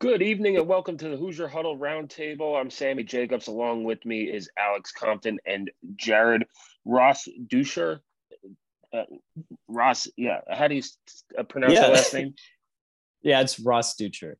Good 0.00 0.22
evening 0.22 0.56
and 0.56 0.68
welcome 0.68 0.96
to 0.98 1.08
the 1.08 1.16
Hoosier 1.16 1.48
Huddle 1.48 1.76
Roundtable. 1.76 2.56
I'm 2.56 2.70
Sammy 2.70 3.02
Jacobs. 3.02 3.48
Along 3.48 3.82
with 3.82 4.06
me 4.06 4.30
is 4.30 4.48
Alex 4.56 4.92
Compton 4.92 5.40
and 5.44 5.72
Jared 5.96 6.44
Ross 6.84 7.26
Dusher. 7.48 8.00
Uh, 8.92 9.02
Ross, 9.66 10.06
yeah. 10.16 10.42
How 10.48 10.68
do 10.68 10.76
you 10.76 10.82
uh, 11.36 11.42
pronounce 11.42 11.72
yeah. 11.72 11.88
last 11.88 12.14
name? 12.14 12.34
yeah, 13.22 13.40
it's 13.40 13.58
Ross 13.58 13.96
Dutcher. 13.96 14.38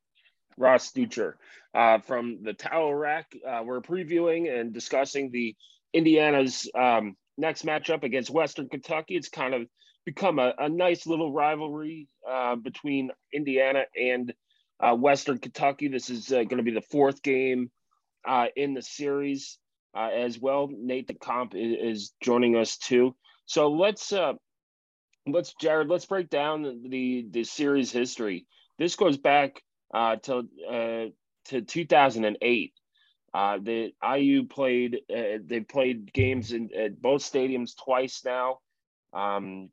Ross 0.57 0.93
Dutcher 0.93 1.39
uh, 1.75 1.99
from 1.99 2.45
the 2.45 2.53
Towel 2.53 2.95
Rack. 2.95 3.27
Uh, 3.45 3.63
we're 3.65 3.81
previewing 3.81 4.61
and 4.61 4.73
discussing 4.73 5.33
the 5.33 5.57
Indiana's 5.93 6.71
um, 6.73 7.17
next 7.37 7.67
matchup 7.67 8.05
against 8.05 8.31
Western 8.31 8.69
Kentucky. 8.69 9.17
It's 9.17 9.29
kind 9.29 9.55
of 9.55 9.67
become 10.07 10.39
a, 10.39 10.55
a 10.57 10.69
nice 10.69 11.05
little 11.05 11.33
rivalry 11.33 12.07
uh, 12.31 12.55
between 12.55 13.11
Indiana 13.33 13.87
and 14.01 14.33
uh, 14.81 14.95
Western 14.95 15.39
Kentucky. 15.39 15.89
This 15.89 16.11
is 16.11 16.31
uh, 16.33 16.45
going 16.45 16.59
to 16.59 16.63
be 16.63 16.73
the 16.73 16.81
fourth 16.81 17.23
game 17.23 17.71
uh, 18.27 18.47
in 18.57 18.75
the 18.75 18.83
series 18.83 19.59
as 19.95 20.39
well. 20.39 20.69
Nate 20.71 21.09
the 21.09 21.15
Comp 21.15 21.57
is, 21.57 21.77
is, 21.81 22.13
joining 22.23 22.55
us 22.55 22.77
too. 22.77 23.17
So 23.47 23.71
let's 23.71 24.13
let's 25.27 25.55
Jared, 25.61 25.89
let's 25.89 26.07
break 26.07 26.31
down 26.31 26.63
the, 26.63 27.27
the, 27.31 27.45
series 27.45 27.93
history. 27.93 28.47
This 28.79 28.97
goes 28.97 29.17
back 29.17 29.63
uh, 29.93 30.17
to 30.17 30.49
uh, 30.69 31.07
to 31.47 31.61
2008. 31.63 32.73
Uh, 33.35 33.59
the 33.63 33.93
IU 34.17 34.45
played. 34.45 34.99
Uh, 35.15 35.39
they 35.45 35.61
played 35.61 36.13
games 36.13 36.53
in 36.53 36.71
at 36.75 37.01
both 37.01 37.23
stadiums 37.23 37.73
twice 37.77 38.23
now, 38.25 38.59
um, 39.13 39.69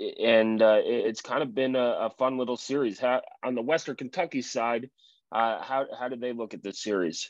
and 0.00 0.62
uh, 0.62 0.80
it's 0.84 1.20
kind 1.20 1.42
of 1.42 1.54
been 1.54 1.76
a, 1.76 1.78
a, 2.00 2.10
fun 2.18 2.38
little 2.38 2.56
series. 2.56 2.98
How, 2.98 3.22
on 3.44 3.54
the 3.54 3.62
Western 3.62 3.96
Kentucky 3.96 4.42
side, 4.42 4.88
uh, 5.32 5.62
how 5.62 5.86
how 5.98 6.08
did 6.08 6.20
they 6.20 6.32
look 6.32 6.54
at 6.54 6.62
this 6.62 6.82
series? 6.82 7.28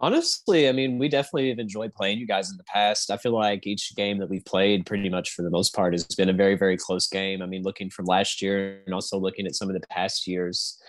Honestly, 0.00 0.68
I 0.68 0.72
mean, 0.72 0.98
we 0.98 1.08
definitely 1.08 1.50
have 1.50 1.60
enjoyed 1.60 1.92
playing 1.94 2.18
you 2.18 2.26
guys 2.26 2.50
in 2.50 2.56
the 2.56 2.64
past. 2.64 3.10
I 3.10 3.16
feel 3.16 3.32
like 3.32 3.66
each 3.68 3.94
game 3.94 4.18
that 4.18 4.28
we've 4.28 4.44
played, 4.44 4.84
pretty 4.84 5.08
much 5.08 5.30
for 5.30 5.42
the 5.42 5.50
most 5.50 5.74
part, 5.74 5.94
has 5.94 6.04
been 6.06 6.28
a 6.28 6.32
very, 6.32 6.56
very 6.56 6.76
close 6.76 7.06
game. 7.06 7.40
I 7.40 7.46
mean, 7.46 7.62
looking 7.62 7.88
from 7.88 8.06
last 8.06 8.42
year 8.42 8.82
and 8.84 8.94
also 8.94 9.16
looking 9.16 9.46
at 9.46 9.54
some 9.54 9.68
of 9.68 9.80
the 9.80 9.86
past 9.88 10.26
years. 10.26 10.80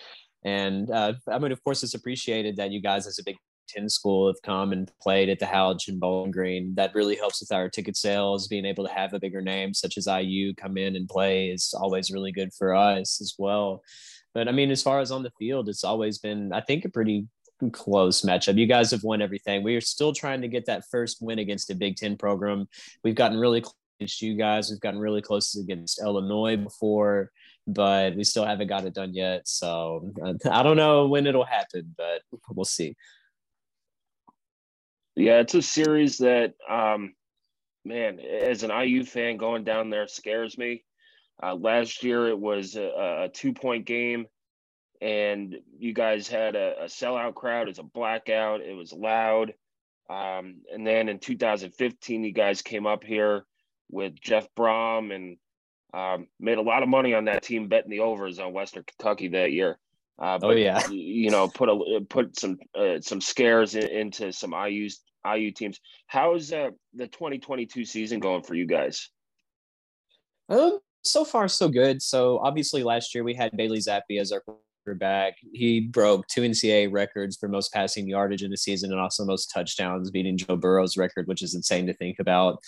And 0.42 0.90
uh, 0.90 1.12
I 1.30 1.38
mean, 1.38 1.52
of 1.52 1.62
course, 1.62 1.84
it's 1.84 1.94
appreciated 1.94 2.56
that 2.56 2.72
you 2.72 2.82
guys, 2.82 3.06
as 3.06 3.20
a 3.20 3.24
Big 3.24 3.36
Ten 3.68 3.88
school, 3.88 4.26
have 4.26 4.42
come 4.42 4.72
and 4.72 4.90
played 5.00 5.28
at 5.28 5.38
the 5.38 5.78
and 5.88 6.00
Bowling 6.00 6.30
Green. 6.30 6.74
That 6.74 6.94
really 6.94 7.16
helps 7.16 7.40
with 7.40 7.52
our 7.52 7.68
ticket 7.68 7.96
sales. 7.96 8.48
Being 8.48 8.64
able 8.64 8.86
to 8.86 8.92
have 8.92 9.14
a 9.14 9.20
bigger 9.20 9.42
name 9.42 9.74
such 9.74 9.96
as 9.96 10.06
IU 10.06 10.54
come 10.54 10.76
in 10.76 10.96
and 10.96 11.08
play 11.08 11.48
is 11.48 11.74
always 11.76 12.10
really 12.10 12.32
good 12.32 12.52
for 12.52 12.74
us 12.74 13.20
as 13.20 13.34
well. 13.38 13.82
But 14.34 14.48
I 14.48 14.52
mean, 14.52 14.70
as 14.70 14.82
far 14.82 15.00
as 15.00 15.10
on 15.10 15.22
the 15.22 15.32
field, 15.38 15.68
it's 15.68 15.84
always 15.84 16.18
been, 16.18 16.52
I 16.52 16.60
think, 16.60 16.84
a 16.84 16.88
pretty 16.88 17.26
close 17.72 18.22
matchup. 18.22 18.58
You 18.58 18.66
guys 18.66 18.90
have 18.90 19.04
won 19.04 19.22
everything. 19.22 19.62
We 19.62 19.76
are 19.76 19.80
still 19.80 20.12
trying 20.12 20.42
to 20.42 20.48
get 20.48 20.66
that 20.66 20.84
first 20.90 21.18
win 21.20 21.38
against 21.38 21.70
a 21.70 21.74
Big 21.74 21.96
Ten 21.96 22.16
program. 22.16 22.68
We've 23.02 23.14
gotten 23.14 23.38
really 23.38 23.60
close 23.60 23.74
against 23.98 24.22
you 24.22 24.34
guys. 24.34 24.70
We've 24.70 24.80
gotten 24.80 25.00
really 25.00 25.22
close 25.22 25.54
against 25.56 26.02
Illinois 26.02 26.56
before, 26.56 27.30
but 27.66 28.16
we 28.16 28.24
still 28.24 28.44
haven't 28.44 28.68
got 28.68 28.84
it 28.84 28.94
done 28.94 29.14
yet. 29.14 29.46
So 29.46 30.12
I 30.50 30.62
don't 30.62 30.76
know 30.76 31.06
when 31.06 31.26
it'll 31.26 31.44
happen, 31.44 31.94
but 31.96 32.22
we'll 32.50 32.64
see. 32.64 32.96
Yeah, 35.16 35.40
it's 35.40 35.54
a 35.54 35.62
series 35.62 36.18
that, 36.18 36.54
um, 36.68 37.14
man, 37.84 38.18
as 38.20 38.62
an 38.62 38.70
IU 38.70 39.04
fan, 39.04 39.36
going 39.36 39.64
down 39.64 39.90
there 39.90 40.08
scares 40.08 40.58
me. 40.58 40.84
Uh, 41.42 41.54
last 41.54 42.02
year, 42.02 42.28
it 42.28 42.38
was 42.38 42.76
a, 42.76 43.24
a 43.24 43.30
two 43.32 43.52
point 43.52 43.86
game 43.86 44.26
and 45.04 45.56
you 45.78 45.92
guys 45.92 46.28
had 46.28 46.56
a, 46.56 46.84
a 46.84 46.84
sellout 46.84 47.34
crowd. 47.34 47.68
It's 47.68 47.78
a 47.78 47.82
blackout. 47.84 48.62
It 48.62 48.74
was 48.74 48.92
loud. 48.92 49.52
Um, 50.08 50.62
and 50.72 50.86
then 50.86 51.10
in 51.10 51.18
2015, 51.18 52.24
you 52.24 52.32
guys 52.32 52.62
came 52.62 52.86
up 52.86 53.04
here 53.04 53.44
with 53.90 54.18
Jeff 54.18 54.48
Brohm 54.56 55.14
and 55.14 55.36
um, 55.92 56.26
made 56.40 56.56
a 56.56 56.62
lot 56.62 56.82
of 56.82 56.88
money 56.88 57.12
on 57.12 57.26
that 57.26 57.42
team 57.42 57.68
betting 57.68 57.90
the 57.90 58.00
overs 58.00 58.38
on 58.38 58.54
Western 58.54 58.84
Kentucky 58.84 59.28
that 59.28 59.52
year. 59.52 59.78
Uh, 60.20 60.34
oh, 60.34 60.38
but, 60.38 60.50
oh 60.50 60.52
yeah, 60.52 60.86
you 60.90 61.30
know, 61.30 61.48
put 61.48 61.68
a 61.68 62.00
put 62.08 62.38
some 62.38 62.56
uh, 62.78 63.00
some 63.00 63.20
scares 63.20 63.74
in, 63.74 63.88
into 63.88 64.32
some 64.32 64.52
IU 64.52 64.88
IU 65.26 65.50
teams. 65.50 65.80
How's 66.06 66.52
uh, 66.52 66.70
the 66.94 67.06
2022 67.08 67.84
season 67.84 68.20
going 68.20 68.42
for 68.42 68.54
you 68.54 68.66
guys? 68.66 69.10
Um, 70.48 70.78
so 71.02 71.24
far 71.24 71.48
so 71.48 71.68
good. 71.68 72.02
So 72.02 72.38
obviously 72.38 72.82
last 72.82 73.14
year 73.14 73.24
we 73.24 73.34
had 73.34 73.56
Bailey 73.56 73.78
Zappe 73.78 74.20
as 74.20 74.32
our 74.32 74.42
quarterback. 74.84 75.34
He 75.52 75.80
broke 75.80 76.26
two 76.28 76.42
NCAA 76.42 76.92
records 76.92 77.36
for 77.36 77.48
most 77.48 77.72
passing 77.72 78.08
yardage 78.08 78.42
in 78.42 78.52
a 78.52 78.56
season 78.56 78.92
and 78.92 79.00
also 79.00 79.24
most 79.24 79.50
touchdowns, 79.52 80.10
beating 80.10 80.36
Joe 80.36 80.56
Burrow's 80.56 80.96
record, 80.96 81.26
which 81.26 81.42
is 81.42 81.54
insane 81.54 81.86
to 81.86 81.94
think 81.94 82.18
about. 82.18 82.58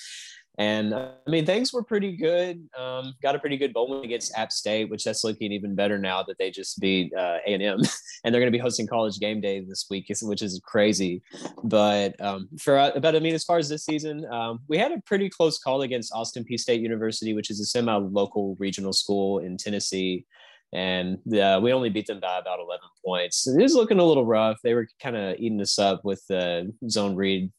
And 0.58 0.94
I 0.94 1.10
mean, 1.26 1.44
things 1.44 1.72
were 1.72 1.82
pretty 1.82 2.16
good. 2.16 2.66
Um, 2.78 3.14
got 3.22 3.34
a 3.34 3.38
pretty 3.38 3.58
good 3.58 3.74
bowl 3.74 3.90
win 3.90 4.04
against 4.04 4.36
App 4.36 4.50
State, 4.50 4.88
which 4.88 5.04
that's 5.04 5.22
looking 5.22 5.52
even 5.52 5.74
better 5.74 5.98
now 5.98 6.22
that 6.22 6.38
they 6.38 6.50
just 6.50 6.80
beat 6.80 7.12
uh, 7.14 7.38
A 7.46 7.54
and 7.54 7.84
they're 8.24 8.40
going 8.40 8.46
to 8.46 8.50
be 8.50 8.58
hosting 8.58 8.86
College 8.86 9.18
Game 9.18 9.40
Day 9.40 9.60
this 9.60 9.86
week, 9.90 10.10
which 10.22 10.42
is 10.42 10.60
crazy. 10.64 11.22
But 11.62 12.18
um, 12.22 12.48
for 12.58 12.78
uh, 12.78 12.98
but 12.98 13.14
I 13.14 13.18
mean, 13.18 13.34
as 13.34 13.44
far 13.44 13.58
as 13.58 13.68
this 13.68 13.84
season, 13.84 14.24
um, 14.32 14.60
we 14.68 14.78
had 14.78 14.92
a 14.92 15.00
pretty 15.04 15.28
close 15.28 15.58
call 15.58 15.82
against 15.82 16.12
Austin 16.14 16.44
Peay 16.44 16.58
State 16.58 16.80
University, 16.80 17.34
which 17.34 17.50
is 17.50 17.60
a 17.60 17.66
semi-local 17.66 18.56
regional 18.58 18.94
school 18.94 19.40
in 19.40 19.58
Tennessee 19.58 20.24
and 20.72 21.18
uh, 21.34 21.60
we 21.62 21.72
only 21.72 21.90
beat 21.90 22.06
them 22.06 22.20
by 22.20 22.38
about 22.38 22.58
11 22.58 22.82
points. 23.04 23.46
It 23.46 23.62
is 23.62 23.74
looking 23.74 23.98
a 23.98 24.04
little 24.04 24.26
rough. 24.26 24.58
They 24.62 24.74
were 24.74 24.88
kind 25.00 25.16
of 25.16 25.36
eating 25.38 25.60
us 25.60 25.78
up 25.78 26.04
with 26.04 26.22
the 26.28 26.72
zone 26.90 27.14
read 27.14 27.50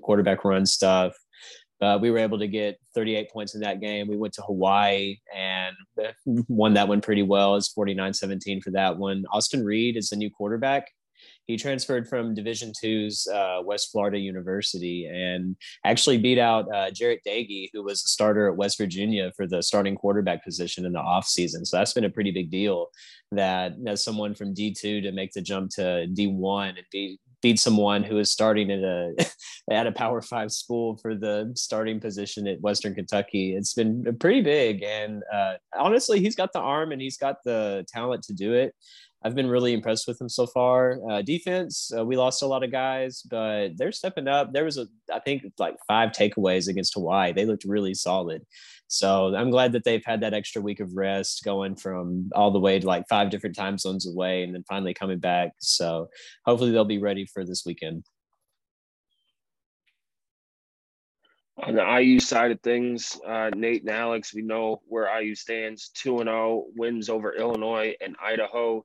quarterback 0.00 0.44
run 0.44 0.64
stuff. 0.64 1.14
Uh, 1.82 1.98
we 2.00 2.10
were 2.10 2.18
able 2.18 2.38
to 2.38 2.46
get 2.46 2.78
38 2.94 3.30
points 3.30 3.54
in 3.54 3.60
that 3.60 3.80
game. 3.80 4.08
We 4.08 4.16
went 4.16 4.32
to 4.34 4.42
Hawaii 4.42 5.16
and 5.34 5.74
won 6.48 6.74
that 6.74 6.88
one 6.88 7.00
pretty 7.00 7.22
well. 7.22 7.56
It's 7.56 7.68
49 7.68 8.14
17 8.14 8.60
for 8.60 8.70
that 8.70 8.96
one. 8.96 9.24
Austin 9.32 9.64
Reed 9.64 9.96
is 9.96 10.10
the 10.10 10.16
new 10.16 10.30
quarterback 10.30 10.86
he 11.46 11.56
transferred 11.56 12.08
from 12.08 12.34
Division 12.34 12.72
Two's 12.78 13.26
uh, 13.26 13.60
West 13.64 13.90
Florida 13.90 14.18
University 14.18 15.06
and 15.06 15.56
actually 15.84 16.18
beat 16.18 16.38
out 16.38 16.66
uh, 16.68 16.90
Jarret 16.90 17.18
Doege, 17.26 17.70
who 17.72 17.82
was 17.82 18.04
a 18.04 18.08
starter 18.08 18.48
at 18.48 18.56
West 18.56 18.78
Virginia 18.78 19.32
for 19.36 19.46
the 19.46 19.62
starting 19.62 19.96
quarterback 19.96 20.44
position 20.44 20.86
in 20.86 20.92
the 20.92 21.00
offseason. 21.00 21.66
So 21.66 21.76
that's 21.76 21.92
been 21.92 22.04
a 22.04 22.10
pretty 22.10 22.30
big 22.30 22.50
deal 22.50 22.88
that 23.32 23.72
as 23.86 24.04
someone 24.04 24.34
from 24.34 24.54
D2 24.54 25.02
to 25.02 25.12
make 25.12 25.32
the 25.32 25.42
jump 25.42 25.70
to 25.72 26.06
D1 26.12 26.68
and 26.70 26.86
beat 26.90 27.20
beat 27.42 27.58
someone 27.58 28.02
who 28.02 28.18
is 28.18 28.30
starting 28.30 28.70
at 28.70 28.80
a 28.80 29.14
at 29.70 29.86
a 29.86 29.92
Power 29.92 30.22
Five 30.22 30.52
school 30.52 30.96
for 30.96 31.14
the 31.14 31.52
starting 31.54 32.00
position 32.00 32.46
at 32.46 32.60
Western 32.60 32.94
Kentucky. 32.94 33.54
It's 33.54 33.74
been 33.74 34.16
pretty 34.18 34.40
big, 34.40 34.82
and 34.82 35.22
uh, 35.32 35.54
honestly, 35.78 36.20
he's 36.20 36.36
got 36.36 36.52
the 36.52 36.60
arm 36.60 36.92
and 36.92 37.02
he's 37.02 37.18
got 37.18 37.36
the 37.44 37.84
talent 37.88 38.22
to 38.24 38.32
do 38.32 38.54
it. 38.54 38.74
I've 39.24 39.34
been 39.36 39.48
really 39.48 39.72
impressed 39.72 40.08
with 40.08 40.18
them 40.18 40.28
so 40.28 40.46
far. 40.46 40.98
Uh, 41.08 41.22
defense, 41.22 41.92
uh, 41.96 42.04
we 42.04 42.16
lost 42.16 42.42
a 42.42 42.46
lot 42.46 42.64
of 42.64 42.72
guys, 42.72 43.22
but 43.22 43.76
they're 43.76 43.92
stepping 43.92 44.26
up. 44.26 44.52
There 44.52 44.64
was 44.64 44.78
a, 44.78 44.86
I 45.12 45.20
think, 45.20 45.44
like 45.58 45.76
five 45.86 46.10
takeaways 46.10 46.68
against 46.68 46.94
Hawaii. 46.94 47.32
They 47.32 47.46
looked 47.46 47.64
really 47.64 47.94
solid. 47.94 48.42
So 48.88 49.34
I'm 49.34 49.50
glad 49.50 49.72
that 49.72 49.84
they've 49.84 50.04
had 50.04 50.20
that 50.20 50.34
extra 50.34 50.60
week 50.60 50.80
of 50.80 50.96
rest, 50.96 51.44
going 51.44 51.76
from 51.76 52.30
all 52.34 52.50
the 52.50 52.58
way 52.60 52.78
to 52.80 52.86
like 52.86 53.08
five 53.08 53.30
different 53.30 53.54
time 53.54 53.78
zones 53.78 54.08
away, 54.08 54.42
and 54.42 54.54
then 54.54 54.64
finally 54.68 54.92
coming 54.92 55.18
back. 55.18 55.52
So 55.58 56.08
hopefully 56.44 56.72
they'll 56.72 56.84
be 56.84 56.98
ready 56.98 57.24
for 57.24 57.44
this 57.44 57.64
weekend. 57.64 58.04
On 61.58 61.76
the 61.76 62.00
IU 62.00 62.18
side 62.18 62.50
of 62.50 62.60
things, 62.62 63.20
uh, 63.26 63.50
Nate 63.54 63.82
and 63.82 63.90
Alex, 63.90 64.34
we 64.34 64.42
know 64.42 64.80
where 64.88 65.20
IU 65.20 65.36
stands 65.36 65.90
2 65.94 66.18
and 66.18 66.28
0, 66.28 66.64
wins 66.74 67.08
over 67.08 67.36
Illinois 67.36 67.94
and 68.00 68.16
Idaho 68.20 68.84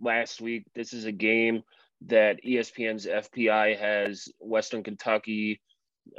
last 0.00 0.40
week. 0.40 0.64
This 0.74 0.92
is 0.92 1.04
a 1.04 1.12
game 1.12 1.62
that 2.06 2.42
ESPN's 2.44 3.06
FPI 3.06 3.78
has 3.78 4.28
Western 4.38 4.82
Kentucky 4.82 5.60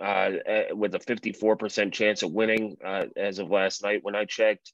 uh, 0.02 0.32
with 0.74 0.96
a 0.96 1.00
54% 1.00 1.92
chance 1.92 2.24
of 2.24 2.32
winning 2.32 2.78
uh, 2.86 3.06
as 3.16 3.40
of 3.40 3.50
last 3.50 3.84
night 3.84 4.04
when 4.04 4.16
I 4.16 4.26
checked. 4.26 4.72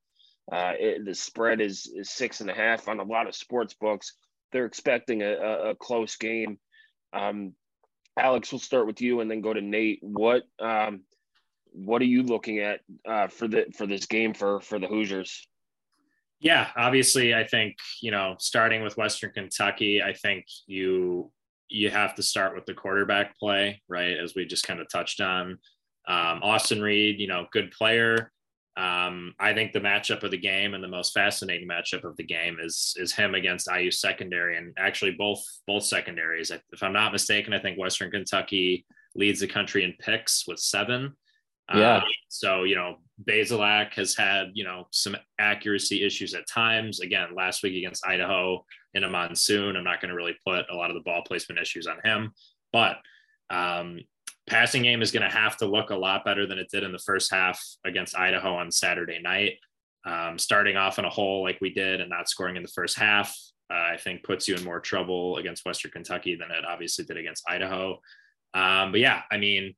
Uh, 0.52 0.74
it, 0.80 1.06
the 1.06 1.14
spread 1.14 1.62
is, 1.62 1.92
is 1.94 2.10
six 2.10 2.42
and 2.42 2.50
a 2.50 2.54
half 2.54 2.88
on 2.88 3.00
a 3.00 3.04
lot 3.04 3.28
of 3.28 3.36
sports 3.36 3.74
books. 3.74 4.14
They're 4.52 4.66
expecting 4.66 5.22
a, 5.22 5.34
a, 5.72 5.76
close 5.76 6.16
game. 6.16 6.58
Um, 7.12 7.54
Alex, 8.18 8.52
we'll 8.52 8.60
start 8.60 8.88
with 8.88 9.02
you 9.02 9.20
and 9.20 9.30
then 9.30 9.42
go 9.42 9.54
to 9.54 9.62
Nate. 9.62 10.00
What 10.02 10.44
um, 10.60 11.02
what 11.74 12.02
are 12.02 12.06
you 12.06 12.24
looking 12.24 12.60
at 12.60 12.80
uh, 13.06 13.28
for 13.28 13.48
the 13.48 13.66
for 13.76 13.86
this 13.86 14.06
game 14.06 14.34
for 14.34 14.62
for 14.62 14.80
the 14.80 14.88
Hoosiers? 14.88 15.48
Yeah, 16.40 16.68
obviously, 16.76 17.34
I 17.34 17.46
think 17.46 17.76
you 18.02 18.12
know, 18.12 18.36
starting 18.40 18.84
with 18.84 18.98
Western 18.98 19.32
Kentucky, 19.32 20.02
I 20.04 20.14
think 20.14 20.46
you 20.66 21.32
you 21.70 21.90
have 21.90 22.16
to 22.16 22.24
start 22.24 22.56
with 22.56 22.66
the 22.66 22.74
quarterback 22.74 23.38
play, 23.38 23.82
right? 23.88 24.18
As 24.18 24.36
we 24.36 24.46
just 24.46 24.66
kind 24.66 24.80
of 24.80 24.90
touched 24.90 25.22
on. 25.22 25.60
Um, 26.08 26.40
Austin 26.42 26.82
Reed, 26.82 27.20
you 27.20 27.28
know, 27.28 27.48
good 27.52 27.72
player. 27.72 28.32
Um, 28.78 29.34
I 29.40 29.54
think 29.54 29.74
the 29.74 29.80
matchup 29.80 30.22
of 30.22 30.30
the 30.30 30.38
game 30.38 30.76
and 30.76 30.84
the 30.84 30.88
most 30.88 31.12
fascinating 31.12 31.68
matchup 31.68 32.04
of 32.04 32.16
the 32.16 32.24
game 32.24 32.58
is 32.62 32.96
is 32.98 33.12
him 33.12 33.34
against 33.34 33.68
IU 33.76 33.90
secondary, 33.90 34.56
and 34.58 34.74
actually 34.78 35.12
both 35.12 35.44
both 35.66 35.84
secondaries. 35.84 36.52
If 36.52 36.84
I'm 36.84 36.94
not 36.94 37.12
mistaken, 37.12 37.54
I 37.54 37.60
think 37.60 37.80
Western 37.80 38.12
Kentucky 38.12 38.86
leads 39.16 39.40
the 39.40 39.48
country 39.48 39.84
in 39.84 39.94
picks 40.00 40.48
with 40.48 40.60
seven. 40.60 41.14
Yeah. 41.74 41.98
Um, 41.98 42.04
so 42.30 42.64
you 42.64 42.76
know, 42.76 42.98
Bazelak 43.24 43.94
has 43.96 44.16
had 44.16 44.52
you 44.54 44.64
know 44.64 44.88
some 44.92 45.16
accuracy 45.40 46.06
issues 46.06 46.34
at 46.34 46.48
times. 46.48 47.00
Again, 47.00 47.30
last 47.36 47.64
week 47.64 47.76
against 47.76 48.06
Idaho 48.06 48.64
in 48.94 49.04
a 49.04 49.10
monsoon, 49.10 49.76
I'm 49.76 49.84
not 49.84 50.02
going 50.02 50.10
to 50.10 50.16
really 50.16 50.36
put 50.46 50.66
a 50.70 50.76
lot 50.76 50.90
of 50.90 50.96
the 50.96 51.04
ball 51.04 51.24
placement 51.26 51.60
issues 51.60 51.88
on 51.88 51.98
him, 52.04 52.34
but 52.72 52.98
um, 53.50 54.02
passing 54.48 54.84
game 54.84 55.02
is 55.02 55.12
going 55.12 55.30
to 55.30 55.36
have 55.36 55.58
to 55.58 55.66
look 55.66 55.90
a 55.90 55.96
lot 55.96 56.26
better 56.26 56.46
than 56.46 56.58
it 56.58 56.70
did 56.72 56.84
in 56.84 56.92
the 56.92 57.00
first 57.00 57.32
half 57.32 57.64
against 57.86 58.18
Idaho 58.18 58.56
on 58.56 58.72
Saturday 58.72 59.20
night. 59.20 59.54
Um, 60.06 60.40
starting 60.40 60.78
off 60.78 61.00
in 61.00 61.06
a 61.06 61.10
hole 61.10 61.44
like 61.44 61.60
we 61.60 61.74
did 61.74 62.00
and 62.00 62.10
not 62.10 62.30
scoring 62.30 62.56
in 62.56 62.64
the 62.64 62.70
first 62.70 62.98
half, 62.98 63.36
uh, 63.70 63.74
I 63.74 63.98
think 63.98 64.24
puts 64.24 64.48
you 64.48 64.56
in 64.56 64.64
more 64.64 64.80
trouble 64.80 65.36
against 65.36 65.66
Western 65.66 65.92
Kentucky 65.92 66.36
than 66.36 66.50
it 66.50 66.64
obviously 66.66 67.04
did 67.04 67.18
against 67.18 67.44
Idaho. 67.50 68.00
Um, 68.54 68.92
but 68.92 69.02
yeah, 69.02 69.24
I 69.30 69.38
mean, 69.38 69.76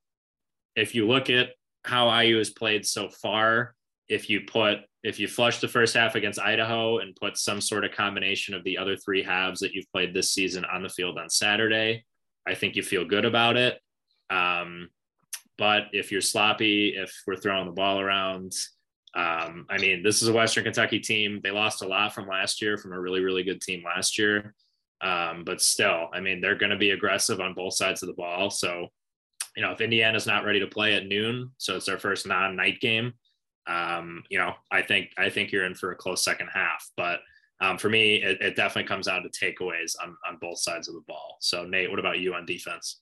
if 0.76 0.94
you 0.94 1.08
look 1.08 1.30
at 1.30 1.48
how 1.84 2.20
IU 2.20 2.38
has 2.38 2.50
played 2.50 2.86
so 2.86 3.08
far, 3.08 3.74
if 4.08 4.28
you 4.28 4.42
put 4.42 4.80
if 5.02 5.18
you 5.18 5.26
flush 5.26 5.60
the 5.60 5.68
first 5.68 5.94
half 5.94 6.14
against 6.14 6.38
Idaho 6.38 6.98
and 6.98 7.16
put 7.16 7.38
some 7.38 7.60
sort 7.60 7.84
of 7.84 7.92
combination 7.92 8.54
of 8.54 8.62
the 8.64 8.76
other 8.76 8.96
three 8.96 9.22
halves 9.22 9.60
that 9.60 9.72
you've 9.72 9.90
played 9.92 10.12
this 10.12 10.30
season 10.30 10.64
on 10.66 10.82
the 10.82 10.90
field 10.90 11.18
on 11.18 11.30
Saturday, 11.30 12.04
I 12.46 12.54
think 12.54 12.76
you 12.76 12.82
feel 12.82 13.06
good 13.06 13.24
about 13.24 13.56
it. 13.56 13.80
Um, 14.28 14.90
but 15.56 15.84
if 15.92 16.12
you're 16.12 16.20
sloppy, 16.20 16.94
if 16.96 17.14
we're 17.26 17.36
throwing 17.36 17.66
the 17.66 17.72
ball 17.72 17.98
around, 17.98 18.52
um, 19.14 19.66
I 19.68 19.78
mean, 19.78 20.02
this 20.02 20.22
is 20.22 20.28
a 20.28 20.32
Western 20.32 20.64
Kentucky 20.64 21.00
team. 21.00 21.40
They 21.42 21.50
lost 21.50 21.82
a 21.82 21.88
lot 21.88 22.14
from 22.14 22.28
last 22.28 22.62
year, 22.62 22.76
from 22.76 22.92
a 22.92 23.00
really, 23.00 23.20
really 23.20 23.42
good 23.42 23.60
team 23.60 23.82
last 23.84 24.18
year. 24.18 24.54
Um, 25.00 25.44
but 25.44 25.60
still, 25.60 26.08
I 26.12 26.20
mean, 26.20 26.40
they're 26.40 26.58
going 26.58 26.70
to 26.70 26.76
be 26.76 26.90
aggressive 26.90 27.40
on 27.40 27.54
both 27.54 27.74
sides 27.74 28.02
of 28.02 28.08
the 28.08 28.14
ball. 28.14 28.50
So, 28.50 28.88
you 29.56 29.62
know, 29.62 29.72
if 29.72 29.80
Indiana's 29.80 30.26
not 30.26 30.44
ready 30.44 30.60
to 30.60 30.66
play 30.66 30.94
at 30.94 31.06
noon, 31.06 31.50
so 31.58 31.76
it's 31.76 31.86
their 31.86 31.98
first 31.98 32.26
non-night 32.26 32.80
game, 32.80 33.12
um, 33.66 34.22
you 34.30 34.38
know, 34.38 34.54
I 34.70 34.82
think 34.82 35.10
I 35.18 35.28
think 35.30 35.52
you're 35.52 35.66
in 35.66 35.74
for 35.74 35.92
a 35.92 35.96
close 35.96 36.24
second 36.24 36.48
half. 36.52 36.88
But 36.96 37.20
um, 37.60 37.78
for 37.78 37.88
me, 37.88 38.22
it, 38.22 38.40
it, 38.40 38.56
definitely 38.56 38.88
comes 38.88 39.06
down 39.06 39.22
to 39.22 39.28
takeaways 39.28 39.94
on 40.02 40.16
on 40.28 40.38
both 40.40 40.58
sides 40.58 40.88
of 40.88 40.94
the 40.94 41.02
ball. 41.06 41.36
So, 41.40 41.64
Nate, 41.64 41.90
what 41.90 41.98
about 41.98 42.18
you 42.18 42.34
on 42.34 42.46
defense? 42.46 43.00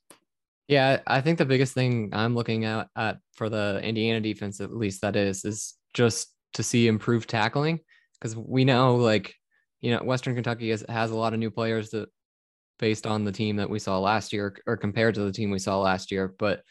Yeah, 0.66 1.00
I 1.06 1.20
think 1.20 1.38
the 1.38 1.46
biggest 1.46 1.72
thing 1.72 2.10
I'm 2.12 2.34
looking 2.34 2.66
at, 2.66 2.88
at 2.94 3.18
for 3.34 3.48
the 3.48 3.80
Indiana 3.82 4.20
defense, 4.20 4.60
at 4.60 4.74
least 4.74 5.00
that 5.00 5.16
is, 5.16 5.44
is 5.44 5.74
just 5.94 6.34
to 6.54 6.62
see 6.62 6.88
improved 6.88 7.30
tackling 7.30 7.80
because 8.20 8.36
we 8.36 8.64
know 8.64 8.96
like 8.96 9.34
you 9.80 9.92
know 9.92 10.02
Western 10.02 10.34
Kentucky 10.34 10.70
has, 10.70 10.84
has 10.88 11.10
a 11.10 11.16
lot 11.16 11.32
of 11.32 11.38
new 11.38 11.50
players 11.50 11.90
that 11.90 12.08
based 12.78 13.06
on 13.06 13.24
the 13.24 13.32
team 13.32 13.56
that 13.56 13.70
we 13.70 13.78
saw 13.78 13.98
last 13.98 14.32
year 14.32 14.56
or 14.66 14.76
compared 14.76 15.14
to 15.14 15.22
the 15.22 15.32
team 15.32 15.50
we 15.50 15.58
saw 15.58 15.78
last 15.78 16.10
year, 16.10 16.34
but 16.38 16.62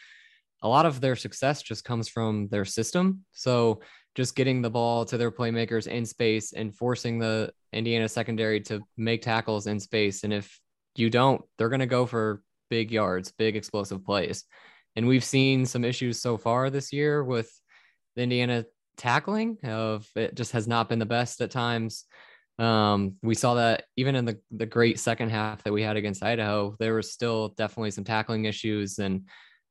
a 0.63 0.67
lot 0.67 0.85
of 0.85 1.01
their 1.01 1.15
success 1.15 1.61
just 1.61 1.83
comes 1.83 2.09
from 2.09 2.47
their 2.49 2.65
system. 2.65 3.23
So 3.31 3.81
just 4.15 4.35
getting 4.35 4.61
the 4.61 4.69
ball 4.69 5.05
to 5.05 5.17
their 5.17 5.31
playmakers 5.31 5.87
in 5.87 6.05
space 6.05 6.53
and 6.53 6.75
forcing 6.75 7.19
the 7.19 7.51
Indiana 7.71 8.09
secondary 8.09 8.61
to 8.61 8.81
make 8.97 9.21
tackles 9.21 9.67
in 9.67 9.79
space. 9.79 10.23
And 10.23 10.33
if 10.33 10.59
you 10.95 11.09
don't, 11.09 11.41
they're 11.57 11.69
going 11.69 11.81
to 11.81 11.85
go 11.85 12.05
for 12.07 12.41
big 12.69 12.91
yards, 12.91 13.31
big 13.31 13.55
explosive 13.55 14.03
plays. 14.03 14.43
And 14.95 15.07
we've 15.07 15.23
seen 15.23 15.65
some 15.67 15.85
issues 15.85 16.19
so 16.19 16.37
far 16.37 16.71
this 16.71 16.91
year 16.91 17.23
with 17.23 17.51
the 18.15 18.23
Indiana 18.23 18.65
tackling 18.97 19.59
of 19.63 20.07
it 20.15 20.33
just 20.33 20.53
has 20.53 20.67
not 20.67 20.89
been 20.89 20.97
the 20.97 21.05
best 21.05 21.39
at 21.41 21.51
times. 21.51 22.05
Um, 22.59 23.15
we 23.21 23.35
saw 23.35 23.55
that 23.55 23.83
even 23.97 24.15
in 24.15 24.25
the, 24.25 24.39
the 24.51 24.65
great 24.65 24.99
second 24.99 25.29
half 25.29 25.63
that 25.63 25.73
we 25.73 25.83
had 25.83 25.95
against 25.95 26.23
Idaho, 26.23 26.75
there 26.79 26.95
was 26.95 27.11
still 27.11 27.49
definitely 27.49 27.91
some 27.91 28.03
tackling 28.03 28.45
issues 28.45 28.97
and 28.97 29.27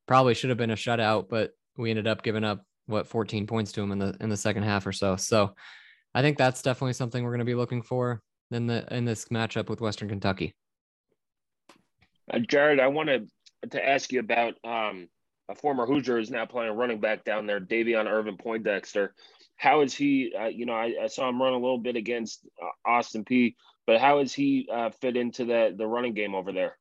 probably 0.07 0.33
should 0.33 0.49
have 0.49 0.57
been 0.57 0.71
a 0.71 0.75
shutout, 0.75 1.27
but 1.29 1.51
we 1.77 1.89
ended 1.89 2.07
up 2.07 2.23
giving 2.23 2.43
up 2.43 2.63
what 2.85 3.07
14 3.07 3.45
points 3.45 3.71
to 3.73 3.81
them 3.81 3.91
in 3.91 3.99
the 3.99 4.15
in 4.21 4.29
the 4.29 4.37
second 4.37 4.63
half 4.63 4.87
or 4.87 4.93
so. 4.93 5.17
So 5.17 5.53
I 6.15 6.21
think 6.21 6.37
that's 6.37 6.61
definitely 6.61 6.93
something 6.93 7.23
we're 7.23 7.31
going 7.31 7.39
to 7.39 7.45
be 7.45 7.55
looking 7.55 7.81
for 7.81 8.21
in 8.51 8.67
the 8.67 8.87
in 8.89 9.05
this 9.05 9.25
matchup 9.25 9.69
with 9.69 9.81
Western 9.81 10.07
Kentucky. 10.07 10.55
Uh, 12.31 12.39
Jared, 12.39 12.79
I 12.79 12.87
wanted 12.87 13.29
to 13.71 13.87
ask 13.87 14.11
you 14.11 14.19
about 14.19 14.55
um, 14.63 15.09
a 15.49 15.55
former 15.55 15.85
Hoosier 15.85 16.19
is 16.19 16.29
now 16.29 16.45
playing 16.45 16.73
running 16.73 16.99
back 16.99 17.23
down 17.23 17.47
there, 17.47 17.59
Davion 17.59 18.05
Ervin-Poindexter. 18.07 19.13
How 19.55 19.81
is 19.81 19.93
he? 19.93 20.33
Uh, 20.39 20.47
you 20.47 20.65
know, 20.65 20.73
I, 20.73 20.93
I, 21.03 21.07
saw 21.07 21.27
him 21.27 21.41
run 21.41 21.53
a 21.53 21.57
little 21.57 21.79
bit 21.79 21.95
against 21.95 22.47
uh, 22.61 22.89
Austin 22.89 23.25
Peay, 23.25 23.55
but 23.87 23.99
how 23.99 24.19
is 24.19 24.33
he 24.33 24.67
uh, 24.71 24.91
fit 25.01 25.17
into 25.17 25.45
the 25.45 25.73
the 25.75 25.87
running 25.87 26.13
game 26.13 26.35
over 26.35 26.51
there? 26.51 26.77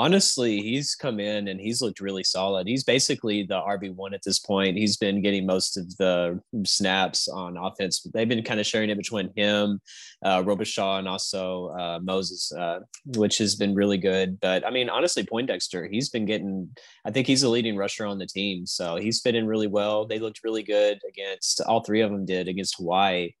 Honestly, 0.00 0.62
he's 0.62 0.94
come 0.94 1.20
in 1.20 1.48
and 1.48 1.60
he's 1.60 1.82
looked 1.82 2.00
really 2.00 2.24
solid. 2.24 2.66
He's 2.66 2.84
basically 2.84 3.42
the 3.42 3.60
RB1 3.60 4.14
at 4.14 4.22
this 4.24 4.38
point. 4.38 4.78
He's 4.78 4.96
been 4.96 5.20
getting 5.20 5.44
most 5.44 5.76
of 5.76 5.94
the 5.98 6.40
snaps 6.64 7.28
on 7.28 7.58
offense. 7.58 8.00
They've 8.14 8.26
been 8.26 8.42
kind 8.42 8.60
of 8.60 8.66
sharing 8.66 8.88
it 8.88 8.96
between 8.96 9.30
him, 9.36 9.78
uh, 10.24 10.42
Robichaux, 10.42 11.00
and 11.00 11.06
also 11.06 11.68
uh, 11.78 11.98
Moses, 12.02 12.50
uh, 12.50 12.78
which 13.14 13.36
has 13.36 13.56
been 13.56 13.74
really 13.74 13.98
good. 13.98 14.40
But 14.40 14.66
I 14.66 14.70
mean, 14.70 14.88
honestly, 14.88 15.22
Poindexter, 15.22 15.86
he's 15.86 16.08
been 16.08 16.24
getting, 16.24 16.70
I 17.04 17.10
think 17.10 17.26
he's 17.26 17.42
the 17.42 17.50
leading 17.50 17.76
rusher 17.76 18.06
on 18.06 18.16
the 18.16 18.26
team. 18.26 18.64
So 18.64 18.96
he's 18.96 19.20
fit 19.20 19.34
in 19.34 19.46
really 19.46 19.66
well. 19.66 20.06
They 20.06 20.18
looked 20.18 20.42
really 20.42 20.62
good 20.62 20.98
against, 21.06 21.60
all 21.60 21.84
three 21.84 22.00
of 22.00 22.10
them 22.10 22.24
did 22.24 22.48
against 22.48 22.78
Hawaii. 22.78 23.32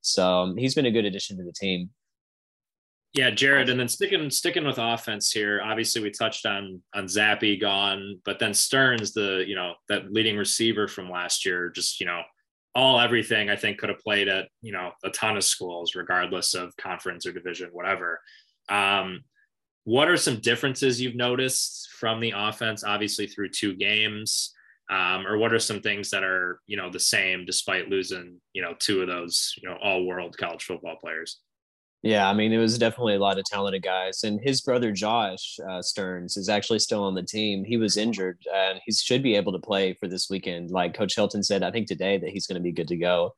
So 0.00 0.24
um, 0.26 0.56
he's 0.56 0.74
been 0.74 0.86
a 0.86 0.90
good 0.90 1.04
addition 1.04 1.36
to 1.36 1.44
the 1.44 1.52
team. 1.52 1.90
Yeah, 3.16 3.30
Jared, 3.30 3.70
and 3.70 3.80
then 3.80 3.88
sticking 3.88 4.28
sticking 4.28 4.66
with 4.66 4.76
offense 4.76 5.32
here. 5.32 5.62
Obviously, 5.64 6.02
we 6.02 6.10
touched 6.10 6.44
on 6.44 6.82
on 6.94 7.06
Zappe 7.06 7.58
gone, 7.58 8.20
but 8.26 8.38
then 8.38 8.52
Sterns, 8.52 9.14
the 9.14 9.42
you 9.48 9.54
know 9.54 9.72
that 9.88 10.12
leading 10.12 10.36
receiver 10.36 10.86
from 10.86 11.10
last 11.10 11.46
year, 11.46 11.70
just 11.70 11.98
you 11.98 12.04
know 12.04 12.20
all 12.74 13.00
everything. 13.00 13.48
I 13.48 13.56
think 13.56 13.78
could 13.78 13.88
have 13.88 14.00
played 14.00 14.28
at 14.28 14.48
you 14.60 14.70
know 14.70 14.92
a 15.02 15.08
ton 15.08 15.38
of 15.38 15.44
schools, 15.44 15.94
regardless 15.94 16.52
of 16.52 16.76
conference 16.76 17.24
or 17.24 17.32
division, 17.32 17.70
whatever. 17.72 18.20
Um, 18.68 19.24
what 19.84 20.10
are 20.10 20.18
some 20.18 20.40
differences 20.40 21.00
you've 21.00 21.16
noticed 21.16 21.88
from 21.98 22.20
the 22.20 22.34
offense? 22.36 22.84
Obviously, 22.84 23.26
through 23.26 23.48
two 23.48 23.74
games, 23.76 24.52
um, 24.90 25.26
or 25.26 25.38
what 25.38 25.54
are 25.54 25.58
some 25.58 25.80
things 25.80 26.10
that 26.10 26.22
are 26.22 26.60
you 26.66 26.76
know 26.76 26.90
the 26.90 27.00
same 27.00 27.46
despite 27.46 27.88
losing 27.88 28.38
you 28.52 28.60
know 28.60 28.74
two 28.78 29.00
of 29.00 29.08
those 29.08 29.54
you 29.56 29.66
know 29.66 29.78
all 29.82 30.04
world 30.04 30.36
college 30.36 30.64
football 30.64 30.96
players? 31.00 31.40
Yeah, 32.06 32.30
I 32.30 32.34
mean, 32.34 32.52
it 32.52 32.58
was 32.58 32.78
definitely 32.78 33.16
a 33.16 33.18
lot 33.18 33.36
of 33.36 33.44
talented 33.46 33.82
guys. 33.82 34.22
And 34.22 34.40
his 34.40 34.60
brother 34.60 34.92
Josh 34.92 35.58
uh, 35.68 35.82
Sterns 35.82 36.36
is 36.36 36.48
actually 36.48 36.78
still 36.78 37.02
on 37.02 37.16
the 37.16 37.22
team. 37.24 37.64
He 37.64 37.78
was 37.78 37.96
injured 37.96 38.38
and 38.54 38.78
he 38.86 38.92
should 38.92 39.24
be 39.24 39.34
able 39.34 39.50
to 39.50 39.58
play 39.58 39.92
for 39.94 40.06
this 40.06 40.30
weekend. 40.30 40.70
Like 40.70 40.94
Coach 40.94 41.16
Helton 41.16 41.44
said, 41.44 41.64
I 41.64 41.72
think 41.72 41.88
today 41.88 42.16
that 42.16 42.30
he's 42.30 42.46
going 42.46 42.60
to 42.60 42.62
be 42.62 42.70
good 42.70 42.86
to 42.88 42.96
go. 42.96 43.34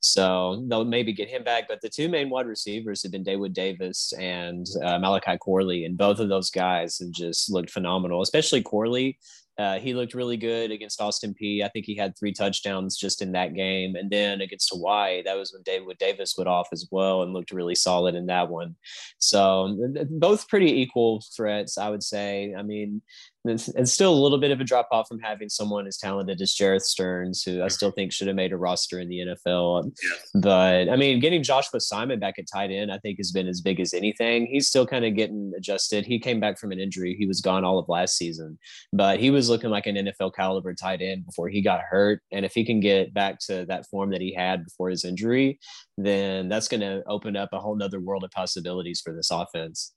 So 0.00 0.62
they'll 0.68 0.84
maybe 0.84 1.14
get 1.14 1.30
him 1.30 1.44
back. 1.44 1.66
But 1.66 1.80
the 1.80 1.88
two 1.88 2.10
main 2.10 2.28
wide 2.28 2.46
receivers 2.46 3.02
have 3.02 3.12
been 3.12 3.24
Daewood 3.24 3.54
Davis 3.54 4.12
and 4.18 4.66
uh, 4.84 4.98
Malachi 4.98 5.38
Corley. 5.38 5.86
And 5.86 5.96
both 5.96 6.20
of 6.20 6.28
those 6.28 6.50
guys 6.50 6.98
have 6.98 7.12
just 7.12 7.50
looked 7.50 7.70
phenomenal, 7.70 8.20
especially 8.20 8.60
Corley. 8.60 9.18
Uh, 9.60 9.78
he 9.78 9.92
looked 9.92 10.14
really 10.14 10.38
good 10.38 10.70
against 10.70 11.02
Austin 11.02 11.34
Peay. 11.34 11.62
I 11.62 11.68
think 11.68 11.84
he 11.84 11.94
had 11.94 12.16
three 12.16 12.32
touchdowns 12.32 12.96
just 12.96 13.20
in 13.20 13.32
that 13.32 13.52
game. 13.52 13.94
And 13.94 14.08
then 14.08 14.40
against 14.40 14.70
Hawaii, 14.72 15.22
that 15.22 15.36
was 15.36 15.52
when 15.52 15.62
Daewood 15.64 15.98
Davis 15.98 16.34
went 16.38 16.48
off 16.48 16.68
as 16.72 16.88
well 16.90 17.22
and 17.22 17.34
looked 17.34 17.50
really 17.50 17.74
solid 17.74 18.14
in 18.14 18.24
that 18.26 18.48
one. 18.48 18.74
So 19.18 19.76
both 20.08 20.48
pretty 20.48 20.80
equal 20.80 21.22
threats, 21.36 21.76
I 21.76 21.90
would 21.90 22.02
say. 22.02 22.54
I 22.56 22.62
mean, 22.62 23.02
it's, 23.44 23.68
it's, 23.68 23.92
still 23.92 24.12
a 24.12 24.20
little 24.20 24.38
bit 24.38 24.50
of 24.50 24.60
a 24.60 24.64
drop 24.64 24.88
off 24.92 25.08
from 25.08 25.18
having 25.18 25.48
someone 25.48 25.86
as 25.86 25.96
talented 25.96 26.40
as 26.40 26.54
Jerreth 26.54 26.82
Sterns, 26.82 27.42
who 27.42 27.62
I 27.62 27.68
still 27.68 27.90
think 27.90 28.12
should 28.12 28.26
have 28.26 28.36
made 28.36 28.52
a 28.52 28.56
roster 28.56 28.98
in 28.98 29.08
the 29.08 29.18
NFL. 29.18 29.84
Yeah. 29.84 30.40
But 30.42 30.88
I 30.90 30.96
mean, 30.96 31.20
getting 31.20 31.42
Joshua 31.42 31.80
Simon 31.80 32.20
back 32.20 32.38
at 32.38 32.46
tight 32.52 32.70
end, 32.70 32.92
I 32.92 32.98
think 32.98 33.18
has 33.18 33.32
been 33.32 33.48
as 33.48 33.60
big 33.60 33.80
as 33.80 33.94
anything. 33.94 34.46
He's 34.46 34.68
still 34.68 34.86
kind 34.86 35.04
of 35.04 35.14
getting 35.16 35.52
adjusted. 35.56 36.04
He 36.04 36.18
came 36.18 36.38
back 36.38 36.58
from 36.58 36.70
an 36.70 36.78
injury. 36.78 37.16
He 37.18 37.26
was 37.26 37.40
gone 37.40 37.64
all 37.64 37.78
of 37.78 37.88
last 37.88 38.16
season, 38.16 38.58
but 38.92 39.20
he 39.20 39.30
was 39.30 39.48
looking 39.48 39.70
like 39.70 39.86
an 39.86 39.96
NFL 39.96 40.34
caliber 40.34 40.74
tight 40.74 41.00
end 41.00 41.24
before 41.24 41.48
he 41.48 41.62
got 41.62 41.80
hurt. 41.80 42.22
And 42.30 42.44
if 42.44 42.52
he 42.52 42.64
can 42.64 42.80
get 42.80 43.14
back 43.14 43.38
to 43.46 43.64
that 43.66 43.86
form 43.86 44.10
that 44.10 44.20
he 44.20 44.34
had 44.34 44.64
before 44.64 44.90
his 44.90 45.04
injury, 45.04 45.58
then 45.96 46.48
that's 46.48 46.68
going 46.68 46.80
to 46.80 47.02
open 47.06 47.36
up 47.36 47.50
a 47.52 47.58
whole 47.58 47.76
nother 47.76 48.00
world 48.00 48.24
of 48.24 48.30
possibilities 48.30 49.00
for 49.00 49.14
this 49.14 49.30
offense. 49.30 49.94